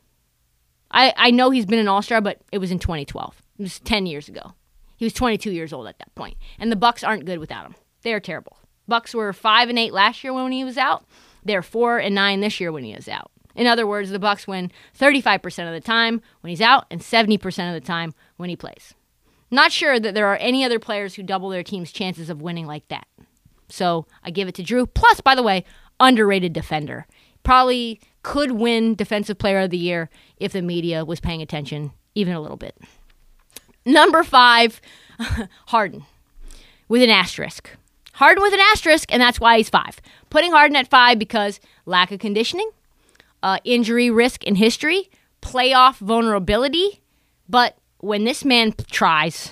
I, 0.91 1.13
I 1.15 1.31
know 1.31 1.49
he's 1.49 1.65
been 1.65 1.79
an 1.79 1.87
All 1.87 2.01
Star, 2.01 2.21
but 2.21 2.41
it 2.51 2.57
was 2.57 2.71
in 2.71 2.79
2012. 2.79 3.41
It 3.57 3.61
was 3.61 3.79
10 3.79 4.05
years 4.05 4.27
ago. 4.27 4.53
He 4.97 5.05
was 5.05 5.13
22 5.13 5.51
years 5.51 5.71
old 5.71 5.87
at 5.87 5.97
that 5.99 6.13
point, 6.15 6.37
and 6.57 6.71
the 6.71 6.75
Bucks 6.75 7.03
aren't 7.03 7.25
good 7.25 7.39
without 7.39 7.65
him. 7.65 7.75
They 8.01 8.13
are 8.13 8.19
terrible. 8.19 8.57
Bucks 8.87 9.13
were 9.13 9.31
five 9.31 9.69
and 9.69 9.77
eight 9.77 9.93
last 9.93 10.23
year 10.23 10.33
when 10.33 10.51
he 10.51 10.63
was 10.63 10.77
out. 10.77 11.05
They're 11.43 11.61
four 11.61 11.99
and 11.99 12.15
nine 12.15 12.41
this 12.41 12.59
year 12.59 12.71
when 12.71 12.83
he 12.83 12.91
is 12.91 13.07
out. 13.07 13.31
In 13.55 13.67
other 13.67 13.87
words, 13.87 14.09
the 14.09 14.19
Bucks 14.19 14.47
win 14.47 14.71
35% 14.97 15.67
of 15.67 15.73
the 15.73 15.85
time 15.85 16.21
when 16.41 16.49
he's 16.49 16.61
out 16.61 16.85
and 16.89 17.01
70% 17.01 17.45
of 17.67 17.81
the 17.81 17.85
time 17.85 18.13
when 18.37 18.49
he 18.49 18.55
plays. 18.55 18.93
Not 19.51 19.71
sure 19.71 19.99
that 19.99 20.13
there 20.13 20.27
are 20.27 20.37
any 20.37 20.63
other 20.63 20.79
players 20.79 21.15
who 21.15 21.23
double 21.23 21.49
their 21.49 21.63
team's 21.63 21.91
chances 21.91 22.29
of 22.29 22.41
winning 22.41 22.65
like 22.65 22.87
that. 22.89 23.07
So 23.67 24.05
I 24.23 24.31
give 24.31 24.47
it 24.47 24.55
to 24.55 24.63
Jrue. 24.63 24.87
Plus, 24.93 25.21
by 25.21 25.35
the 25.35 25.43
way, 25.43 25.65
underrated 25.99 26.53
defender. 26.53 27.07
Probably 27.43 27.99
could 28.23 28.51
win 28.51 28.95
Defensive 28.95 29.37
Player 29.37 29.59
of 29.59 29.69
the 29.69 29.77
Year 29.77 30.09
if 30.37 30.51
the 30.51 30.61
media 30.61 31.05
was 31.05 31.19
paying 31.19 31.41
attention 31.41 31.91
even 32.15 32.33
a 32.33 32.41
little 32.41 32.57
bit. 32.57 32.77
Number 33.85 34.23
five, 34.23 34.81
Harden 35.67 36.05
with 36.87 37.01
an 37.01 37.09
asterisk. 37.09 37.69
Harden 38.13 38.41
with 38.41 38.53
an 38.53 38.59
asterisk, 38.71 39.11
and 39.13 39.21
that's 39.21 39.39
why 39.39 39.57
he's 39.57 39.69
five. 39.69 40.01
Putting 40.29 40.51
Harden 40.51 40.75
at 40.75 40.89
five 40.89 41.17
because 41.17 41.59
lack 41.85 42.11
of 42.11 42.19
conditioning, 42.19 42.69
uh, 43.41 43.59
injury 43.63 44.09
risk 44.09 44.43
in 44.43 44.55
history, 44.55 45.09
playoff 45.41 45.97
vulnerability. 45.99 47.01
But 47.47 47.77
when 47.99 48.25
this 48.25 48.43
man 48.43 48.73
tries, 48.91 49.51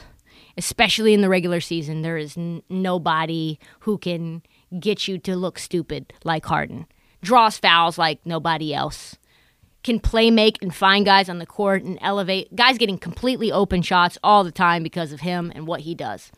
especially 0.58 1.14
in 1.14 1.22
the 1.22 1.30
regular 1.30 1.62
season, 1.62 2.02
there 2.02 2.18
is 2.18 2.38
n- 2.38 2.62
nobody 2.70 3.58
who 3.82 3.98
can 3.98 4.42
get 4.78 5.08
you 5.08 5.18
to 5.20 5.36
look 5.36 5.58
stupid 5.58 6.12
like 6.26 6.46
Harden. 6.46 6.88
Draws 7.22 7.58
fouls 7.58 7.98
like 7.98 8.20
nobody 8.26 8.74
else. 8.74 9.16
Can 9.84 10.00
play 10.00 10.32
make 10.32 10.62
and 10.62 10.74
find 10.74 11.06
guys 11.06 11.30
on 11.30 11.40
the 11.40 11.46
court 11.46 11.84
and 11.84 11.98
elevate. 12.02 12.56
Guys 12.56 12.78
getting 12.78 12.98
completely 12.98 13.52
open 13.52 13.82
shots 13.82 14.18
all 14.24 14.44
the 14.44 14.52
time 14.52 14.84
because 14.84 15.12
of 15.12 15.22
him 15.22 15.52
and 15.56 15.66
what 15.66 15.82
he 15.82 15.96
does. 15.96 16.32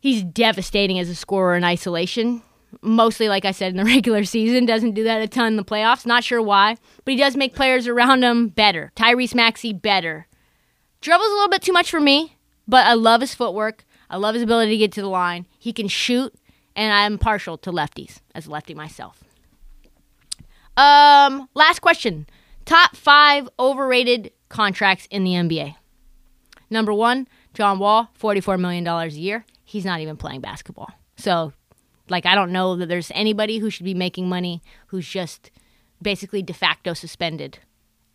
He's 0.00 0.22
devastating 0.22 0.98
as 0.98 1.08
a 1.08 1.14
scorer 1.14 1.54
in 1.56 1.64
isolation. 1.64 2.42
Mostly, 2.82 3.28
like 3.28 3.44
I 3.44 3.52
said, 3.52 3.72
in 3.72 3.76
the 3.76 3.84
regular 3.94 4.24
season. 4.24 4.66
Doesn't 4.66 4.92
do 4.92 5.04
that 5.04 5.22
a 5.22 5.28
ton 5.28 5.48
in 5.48 5.56
the 5.56 5.64
playoffs. 5.64 6.06
Not 6.06 6.24
sure 6.24 6.42
why. 6.42 6.76
But 7.04 7.12
he 7.12 7.18
does 7.18 7.36
make 7.36 7.54
players 7.54 7.86
around 7.86 8.22
him 8.22 8.48
better. 8.48 8.92
Tyrese 8.96 9.34
Maxey, 9.34 9.72
better. 9.72 10.26
Dribbles 11.00 11.28
a 11.28 11.34
little 11.34 11.48
bit 11.48 11.62
too 11.62 11.72
much 11.72 11.90
for 11.90 12.00
me, 12.00 12.36
but 12.66 12.86
I 12.86 12.94
love 12.94 13.20
his 13.20 13.34
footwork. 13.34 13.84
I 14.08 14.16
love 14.16 14.34
his 14.34 14.42
ability 14.42 14.70
to 14.72 14.78
get 14.78 14.92
to 14.92 15.02
the 15.02 15.08
line. 15.08 15.46
He 15.58 15.72
can 15.72 15.88
shoot, 15.88 16.34
and 16.74 16.92
I'm 16.92 17.18
partial 17.18 17.58
to 17.58 17.70
lefties 17.70 18.20
as 18.34 18.46
a 18.46 18.50
lefty 18.50 18.74
myself. 18.74 19.22
Um, 20.76 21.48
last 21.54 21.80
question. 21.80 22.26
Top 22.64 22.96
five 22.96 23.48
overrated 23.58 24.32
contracts 24.48 25.06
in 25.10 25.24
the 25.24 25.32
NBA. 25.32 25.76
Number 26.70 26.92
one, 26.92 27.28
John 27.52 27.78
Wall, 27.78 28.10
$44 28.18 28.58
million 28.58 28.86
a 28.86 29.06
year. 29.08 29.44
He's 29.64 29.84
not 29.84 30.00
even 30.00 30.16
playing 30.16 30.40
basketball. 30.40 30.90
So, 31.16 31.52
like, 32.08 32.26
I 32.26 32.34
don't 32.34 32.52
know 32.52 32.76
that 32.76 32.86
there's 32.86 33.12
anybody 33.14 33.58
who 33.58 33.70
should 33.70 33.84
be 33.84 33.94
making 33.94 34.28
money 34.28 34.62
who's 34.88 35.08
just 35.08 35.50
basically 36.02 36.42
de 36.42 36.52
facto 36.52 36.94
suspended 36.94 37.58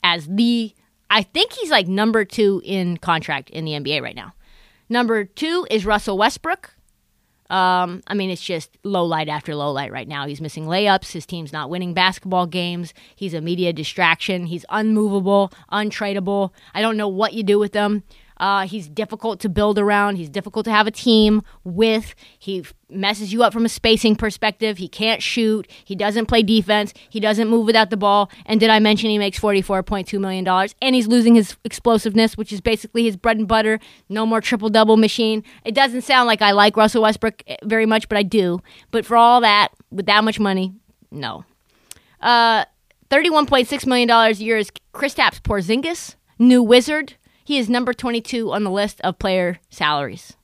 as 0.04 0.28
the. 0.28 0.74
I 1.12 1.24
think 1.24 1.54
he's 1.54 1.72
like 1.72 1.88
number 1.88 2.24
two 2.24 2.62
in 2.64 2.98
contract 2.98 3.50
in 3.50 3.66
the 3.66 3.72
NBA 3.72 4.02
right 4.02 4.16
now. 4.16 4.34
Number 4.90 5.24
two 5.26 5.66
is 5.72 5.86
Russell 5.86 6.18
Westbrook. 6.18 6.76
Um, 7.50 8.02
I 8.08 8.14
mean, 8.14 8.30
it's 8.30 8.44
just 8.44 8.78
low 8.84 9.04
light 9.04 9.28
after 9.28 9.56
low 9.56 9.72
light 9.72 9.92
right 9.92 10.08
now. 10.08 10.28
He's 10.28 10.42
missing 10.42 10.66
layups. 10.66 11.12
His 11.12 11.26
team's 11.26 11.52
not 11.52 11.70
winning 11.70 11.94
basketball 11.94 12.46
games. 12.46 12.94
He's 13.16 13.34
a 13.34 13.42
media 13.42 13.74
distraction. 13.74 14.46
He's 14.46 14.66
unmovable, 14.70 15.52
untradeable. 15.72 16.52
I 16.74 16.82
don't 16.82 16.98
know 16.98 17.08
what 17.08 17.34
you 17.34 17.44
do 17.44 17.58
with 17.58 17.74
him. 17.74 18.04
Uh, 18.40 18.66
he's 18.66 18.88
difficult 18.88 19.40
to 19.42 19.50
build 19.50 19.78
around. 19.78 20.16
He's 20.16 20.30
difficult 20.30 20.64
to 20.66 20.72
have 20.72 20.88
a 20.88 20.92
team 20.92 21.42
with. 21.64 22.16
He 22.38 22.66
messes 22.90 23.34
you 23.34 23.44
up 23.44 23.52
from 23.52 23.66
a 23.66 23.70
spacing 23.70 24.16
perspective. 24.16 24.78
He 24.78 24.88
can't 24.88 25.22
shoot. 25.22 25.70
He 25.84 25.96
doesn't 25.96 26.28
play 26.28 26.42
defense. 26.42 26.94
He 27.10 27.20
doesn't 27.20 27.50
move 27.50 27.66
without 27.66 27.90
the 27.90 27.98
ball. 27.98 28.30
And 28.46 28.60
did 28.60 28.70
I 28.70 28.80
mention 28.80 29.10
he 29.10 29.18
makes 29.18 29.40
$44.2 29.40 30.20
million? 30.20 30.48
And 30.82 30.96
he's 30.96 31.08
losing 31.08 31.36
his 31.36 31.58
explosiveness, 31.66 32.38
which 32.38 32.54
is 32.54 32.62
basically 32.62 33.04
his 33.04 33.18
bread 33.18 33.38
and 33.38 33.48
butter. 33.48 33.80
No 34.08 34.26
more 34.26 34.42
triple 34.42 34.70
double 34.70 34.98
machine. 34.98 35.44
It 35.66 35.76
doesn't 35.76 36.02
sound 36.02 36.28
like 36.28 36.42
I 36.42 36.52
like 36.52 36.78
Russell 36.78 37.02
Westbrook 37.02 37.44
eh, 37.48 37.58
very 37.64 37.86
much, 37.86 38.08
but 38.08 38.18
I 38.18 38.24
do. 38.24 38.62
But 38.92 39.06
for 39.06 39.18
all 39.18 39.42
that, 39.42 39.70
with 39.92 40.06
that 40.06 40.24
much 40.24 40.40
money, 40.40 40.74
no. 41.12 41.44
Uh, 42.22 42.66
$31.6 43.10 43.86
million 43.86 44.10
a 44.10 44.30
year 44.32 44.58
is 44.58 44.72
Kristaps 44.94 45.42
Porzingis, 45.42 46.16
new 46.38 46.62
wizard. 46.62 47.16
He 47.50 47.58
is 47.58 47.68
number 47.68 47.94
22 47.94 48.52
on 48.52 48.64
the 48.64 48.70
list 48.70 49.02
of 49.02 49.18
player 49.18 49.60
salaries. 49.72 50.38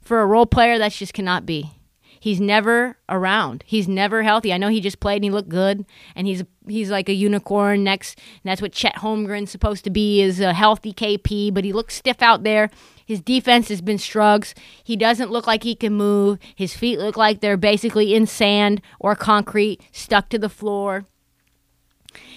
For 0.00 0.20
a 0.20 0.26
role 0.26 0.46
player, 0.46 0.78
that 0.78 0.92
just 0.92 1.12
cannot 1.12 1.44
be. 1.44 1.72
He's 2.20 2.40
never 2.40 2.96
around. 3.08 3.64
He's 3.66 3.88
never 3.88 4.22
healthy. 4.22 4.52
I 4.52 4.56
know 4.56 4.68
he 4.68 4.80
just 4.80 5.00
played 5.00 5.16
and 5.16 5.24
he 5.24 5.30
looked 5.32 5.48
good, 5.48 5.84
and 6.14 6.28
he's 6.28 6.44
he's 6.68 6.92
like 6.92 7.08
a 7.08 7.12
unicorn 7.12 7.82
next. 7.82 8.20
That's 8.44 8.62
what 8.62 8.70
Chet 8.70 8.94
Holmgren's 8.98 9.50
supposed 9.50 9.82
to 9.82 9.90
be 9.90 10.22
is 10.22 10.38
a 10.38 10.52
healthy 10.52 10.92
KP, 10.92 11.52
but 11.52 11.64
he 11.64 11.72
looks 11.72 11.96
stiff 11.96 12.22
out 12.22 12.44
there. 12.44 12.70
His 13.04 13.20
defense 13.20 13.68
has 13.68 13.80
been 13.80 13.98
struggles. 13.98 14.54
He 14.84 14.94
doesn't 14.94 15.32
look 15.32 15.48
like 15.48 15.64
he 15.64 15.74
can 15.74 15.94
move. 15.94 16.38
His 16.54 16.72
feet 16.72 17.00
look 17.00 17.16
like 17.16 17.40
they're 17.40 17.56
basically 17.56 18.14
in 18.14 18.26
sand 18.26 18.80
or 19.00 19.16
concrete, 19.16 19.80
stuck 19.90 20.28
to 20.28 20.38
the 20.38 20.48
floor. 20.48 21.04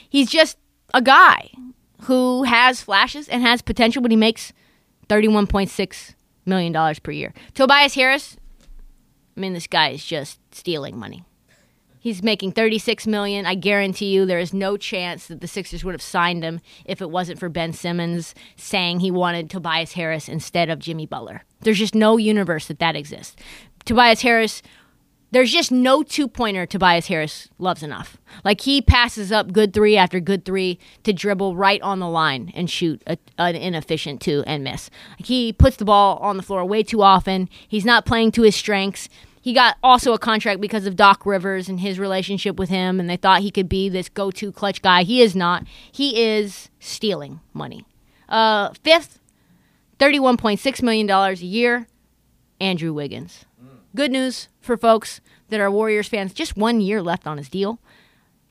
He's 0.09 0.31
just 0.31 0.57
a 0.91 1.03
guy 1.03 1.51
who 2.01 2.43
has 2.43 2.81
flashes 2.81 3.27
and 3.27 3.41
has 3.41 3.61
potential, 3.61 4.01
but 4.01 4.11
he 4.11 4.17
makes 4.17 4.53
$31.6 5.07 6.15
million 6.45 6.95
per 7.03 7.11
year. 7.11 7.33
Tobias 7.53 7.95
Harris, 7.95 8.37
I 9.35 9.39
mean, 9.39 9.53
this 9.53 9.67
guy 9.67 9.89
is 9.89 10.05
just 10.05 10.39
stealing 10.53 10.97
money. 10.97 11.23
He's 11.99 12.23
making 12.23 12.53
36 12.53 13.05
million. 13.05 13.45
I 13.45 13.53
guarantee 13.53 14.11
you 14.11 14.25
there 14.25 14.39
is 14.39 14.55
no 14.55 14.75
chance 14.75 15.27
that 15.27 15.39
the 15.39 15.47
Sixers 15.47 15.85
would 15.85 15.93
have 15.93 16.01
signed 16.01 16.43
him 16.43 16.59
if 16.83 16.99
it 16.99 17.11
wasn't 17.11 17.39
for 17.39 17.47
Ben 17.47 17.73
Simmons 17.73 18.33
saying 18.55 19.01
he 19.01 19.11
wanted 19.11 19.51
Tobias 19.51 19.93
Harris 19.93 20.27
instead 20.27 20.71
of 20.71 20.79
Jimmy 20.79 21.05
Butler. 21.05 21.43
There's 21.59 21.77
just 21.77 21.93
no 21.93 22.17
universe 22.17 22.67
that 22.67 22.79
that 22.79 22.95
exists. 22.95 23.35
Tobias 23.85 24.21
Harris 24.21 24.63
there's 25.31 25.51
just 25.51 25.71
no 25.71 26.03
two 26.03 26.27
pointer 26.27 26.65
Tobias 26.65 27.07
Harris 27.07 27.47
loves 27.57 27.81
enough. 27.81 28.17
Like 28.43 28.61
he 28.61 28.81
passes 28.81 29.31
up 29.31 29.53
good 29.53 29.73
three 29.73 29.95
after 29.95 30.19
good 30.19 30.43
three 30.43 30.77
to 31.03 31.13
dribble 31.13 31.55
right 31.55 31.81
on 31.81 31.99
the 31.99 32.09
line 32.09 32.51
and 32.53 32.69
shoot 32.69 33.01
a, 33.07 33.17
an 33.37 33.55
inefficient 33.55 34.21
two 34.21 34.43
and 34.45 34.63
miss. 34.63 34.89
Like 35.11 35.27
he 35.27 35.53
puts 35.53 35.77
the 35.77 35.85
ball 35.85 36.17
on 36.17 36.37
the 36.37 36.43
floor 36.43 36.65
way 36.65 36.83
too 36.83 37.01
often. 37.01 37.49
He's 37.67 37.85
not 37.85 38.05
playing 38.05 38.33
to 38.33 38.41
his 38.41 38.55
strengths. 38.55 39.07
He 39.41 39.53
got 39.53 39.77
also 39.81 40.13
a 40.13 40.19
contract 40.19 40.61
because 40.61 40.85
of 40.85 40.95
Doc 40.95 41.25
Rivers 41.25 41.67
and 41.67 41.79
his 41.79 41.97
relationship 41.97 42.59
with 42.59 42.69
him, 42.69 42.99
and 42.99 43.09
they 43.09 43.17
thought 43.17 43.41
he 43.41 43.49
could 43.49 43.67
be 43.67 43.89
this 43.89 44.07
go 44.07 44.29
to 44.31 44.51
clutch 44.51 44.83
guy. 44.83 45.01
He 45.01 45.21
is 45.21 45.35
not. 45.35 45.63
He 45.91 46.21
is 46.21 46.69
stealing 46.79 47.39
money. 47.51 47.83
Uh, 48.29 48.69
fifth, 48.83 49.19
$31.6 49.97 50.83
million 50.83 51.09
a 51.09 51.33
year, 51.33 51.87
Andrew 52.59 52.93
Wiggins. 52.93 53.45
Good 53.95 54.11
news 54.11 54.47
for 54.61 54.77
folks 54.77 55.19
that 55.49 55.59
are 55.59 55.69
Warriors 55.69 56.07
fans. 56.07 56.33
Just 56.33 56.55
one 56.55 56.79
year 56.81 57.01
left 57.01 57.27
on 57.27 57.37
his 57.37 57.49
deal. 57.49 57.79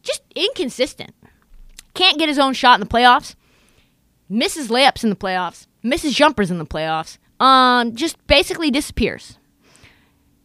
Just 0.02 0.22
inconsistent. 0.34 1.14
Can't 1.94 2.18
get 2.18 2.28
his 2.28 2.38
own 2.38 2.52
shot 2.52 2.74
in 2.74 2.80
the 2.80 2.86
playoffs. 2.86 3.34
Misses 4.28 4.68
layups 4.68 5.02
in 5.02 5.10
the 5.10 5.16
playoffs. 5.16 5.66
Misses 5.82 6.14
jumpers 6.14 6.50
in 6.50 6.58
the 6.58 6.66
playoffs. 6.66 7.18
Um, 7.40 7.94
just 7.96 8.24
basically 8.26 8.70
disappears. 8.70 9.38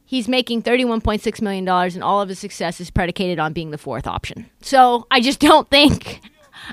He's 0.06 0.28
making 0.28 0.64
$31.6 0.64 1.42
million, 1.42 1.68
and 1.68 2.04
all 2.04 2.22
of 2.22 2.30
his 2.30 2.40
success 2.40 2.80
is 2.80 2.92
predicated 2.92 3.40
on 3.40 3.54
being 3.54 3.72
the 3.72 3.78
fourth 3.78 4.08
option. 4.08 4.50
So 4.62 5.08
I 5.10 5.20
just 5.20 5.40
don't 5.40 5.70
think, 5.70 6.22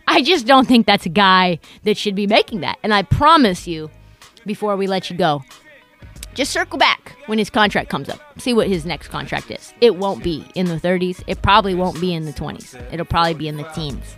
I 0.06 0.22
just 0.22 0.46
don't 0.46 0.68
think 0.68 0.86
that's 0.86 1.06
a 1.06 1.10
guy 1.10 1.58
that 1.84 1.96
should 1.96 2.14
be 2.14 2.26
making 2.26 2.60
that. 2.60 2.78
And 2.82 2.92
I 2.92 3.02
promise 3.02 3.66
you, 3.66 3.90
before 4.44 4.76
we 4.76 4.86
let 4.86 5.10
you 5.10 5.16
go, 5.16 5.42
just 6.34 6.52
circle 6.52 6.78
back 6.78 7.16
when 7.26 7.38
his 7.38 7.50
contract 7.50 7.88
comes 7.90 8.08
up. 8.08 8.20
See 8.40 8.54
what 8.54 8.68
his 8.68 8.84
next 8.86 9.08
contract 9.08 9.50
is. 9.50 9.72
It 9.80 9.96
won't 9.96 10.22
be 10.22 10.46
in 10.54 10.66
the 10.66 10.76
30s. 10.76 11.22
It 11.26 11.42
probably 11.42 11.74
won't 11.74 12.00
be 12.00 12.14
in 12.14 12.24
the 12.24 12.32
20s. 12.32 12.92
It'll 12.92 13.06
probably 13.06 13.34
be 13.34 13.48
in 13.48 13.56
the 13.56 13.68
teens. 13.74 14.16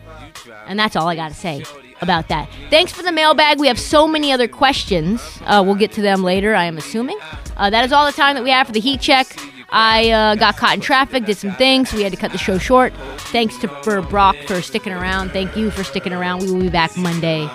And 0.66 0.78
that's 0.78 0.96
all 0.96 1.08
I 1.08 1.16
got 1.16 1.28
to 1.28 1.34
say 1.34 1.64
about 2.00 2.28
that. 2.28 2.48
Thanks 2.70 2.92
for 2.92 3.02
the 3.02 3.12
mailbag. 3.12 3.58
We 3.58 3.68
have 3.68 3.78
so 3.78 4.06
many 4.06 4.32
other 4.32 4.48
questions. 4.48 5.20
Uh, 5.44 5.62
we'll 5.64 5.74
get 5.74 5.92
to 5.92 6.02
them 6.02 6.22
later, 6.22 6.54
I 6.54 6.64
am 6.64 6.78
assuming. 6.78 7.18
Uh, 7.56 7.70
that 7.70 7.84
is 7.84 7.92
all 7.92 8.06
the 8.06 8.12
time 8.12 8.34
that 8.34 8.44
we 8.44 8.50
have 8.50 8.66
for 8.66 8.72
the 8.72 8.80
heat 8.80 9.00
check. 9.00 9.36
I 9.70 10.10
uh, 10.10 10.34
got 10.36 10.56
caught 10.56 10.74
in 10.74 10.80
traffic, 10.80 11.24
did 11.24 11.36
some 11.36 11.54
things. 11.56 11.92
We 11.92 12.02
had 12.02 12.12
to 12.12 12.18
cut 12.18 12.30
the 12.30 12.38
show 12.38 12.58
short. 12.58 12.92
Thanks 13.32 13.58
to 13.58 13.68
for 13.82 14.02
Brock 14.02 14.36
for 14.46 14.62
sticking 14.62 14.92
around. 14.92 15.30
Thank 15.30 15.56
you 15.56 15.70
for 15.70 15.82
sticking 15.82 16.12
around. 16.12 16.42
We 16.42 16.52
will 16.52 16.60
be 16.60 16.68
back 16.68 16.96
Monday, 16.96 17.48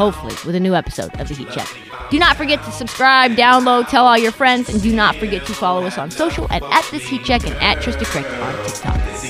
hopefully, 0.00 0.34
with 0.46 0.54
a 0.54 0.60
new 0.60 0.74
episode 0.74 1.14
of 1.20 1.28
the 1.28 1.34
Heat 1.34 1.50
Check. 1.50 1.68
Do 2.10 2.18
not 2.18 2.38
forget 2.38 2.64
to 2.64 2.72
subscribe, 2.72 3.32
download, 3.32 3.86
tell 3.90 4.06
all 4.06 4.16
your 4.16 4.32
friends, 4.32 4.70
and 4.70 4.82
do 4.82 4.96
not 4.96 5.14
forget 5.16 5.44
to 5.44 5.52
follow 5.52 5.84
us 5.84 5.98
on 5.98 6.10
social 6.10 6.50
at, 6.50 6.62
at 6.62 6.88
this 6.90 7.06
Heat 7.06 7.22
Check 7.22 7.44
and 7.44 7.54
at 7.56 7.76
Trysta 7.84 8.04
Krick 8.04 8.24
on 8.42 8.64
TikTok. 8.64 9.29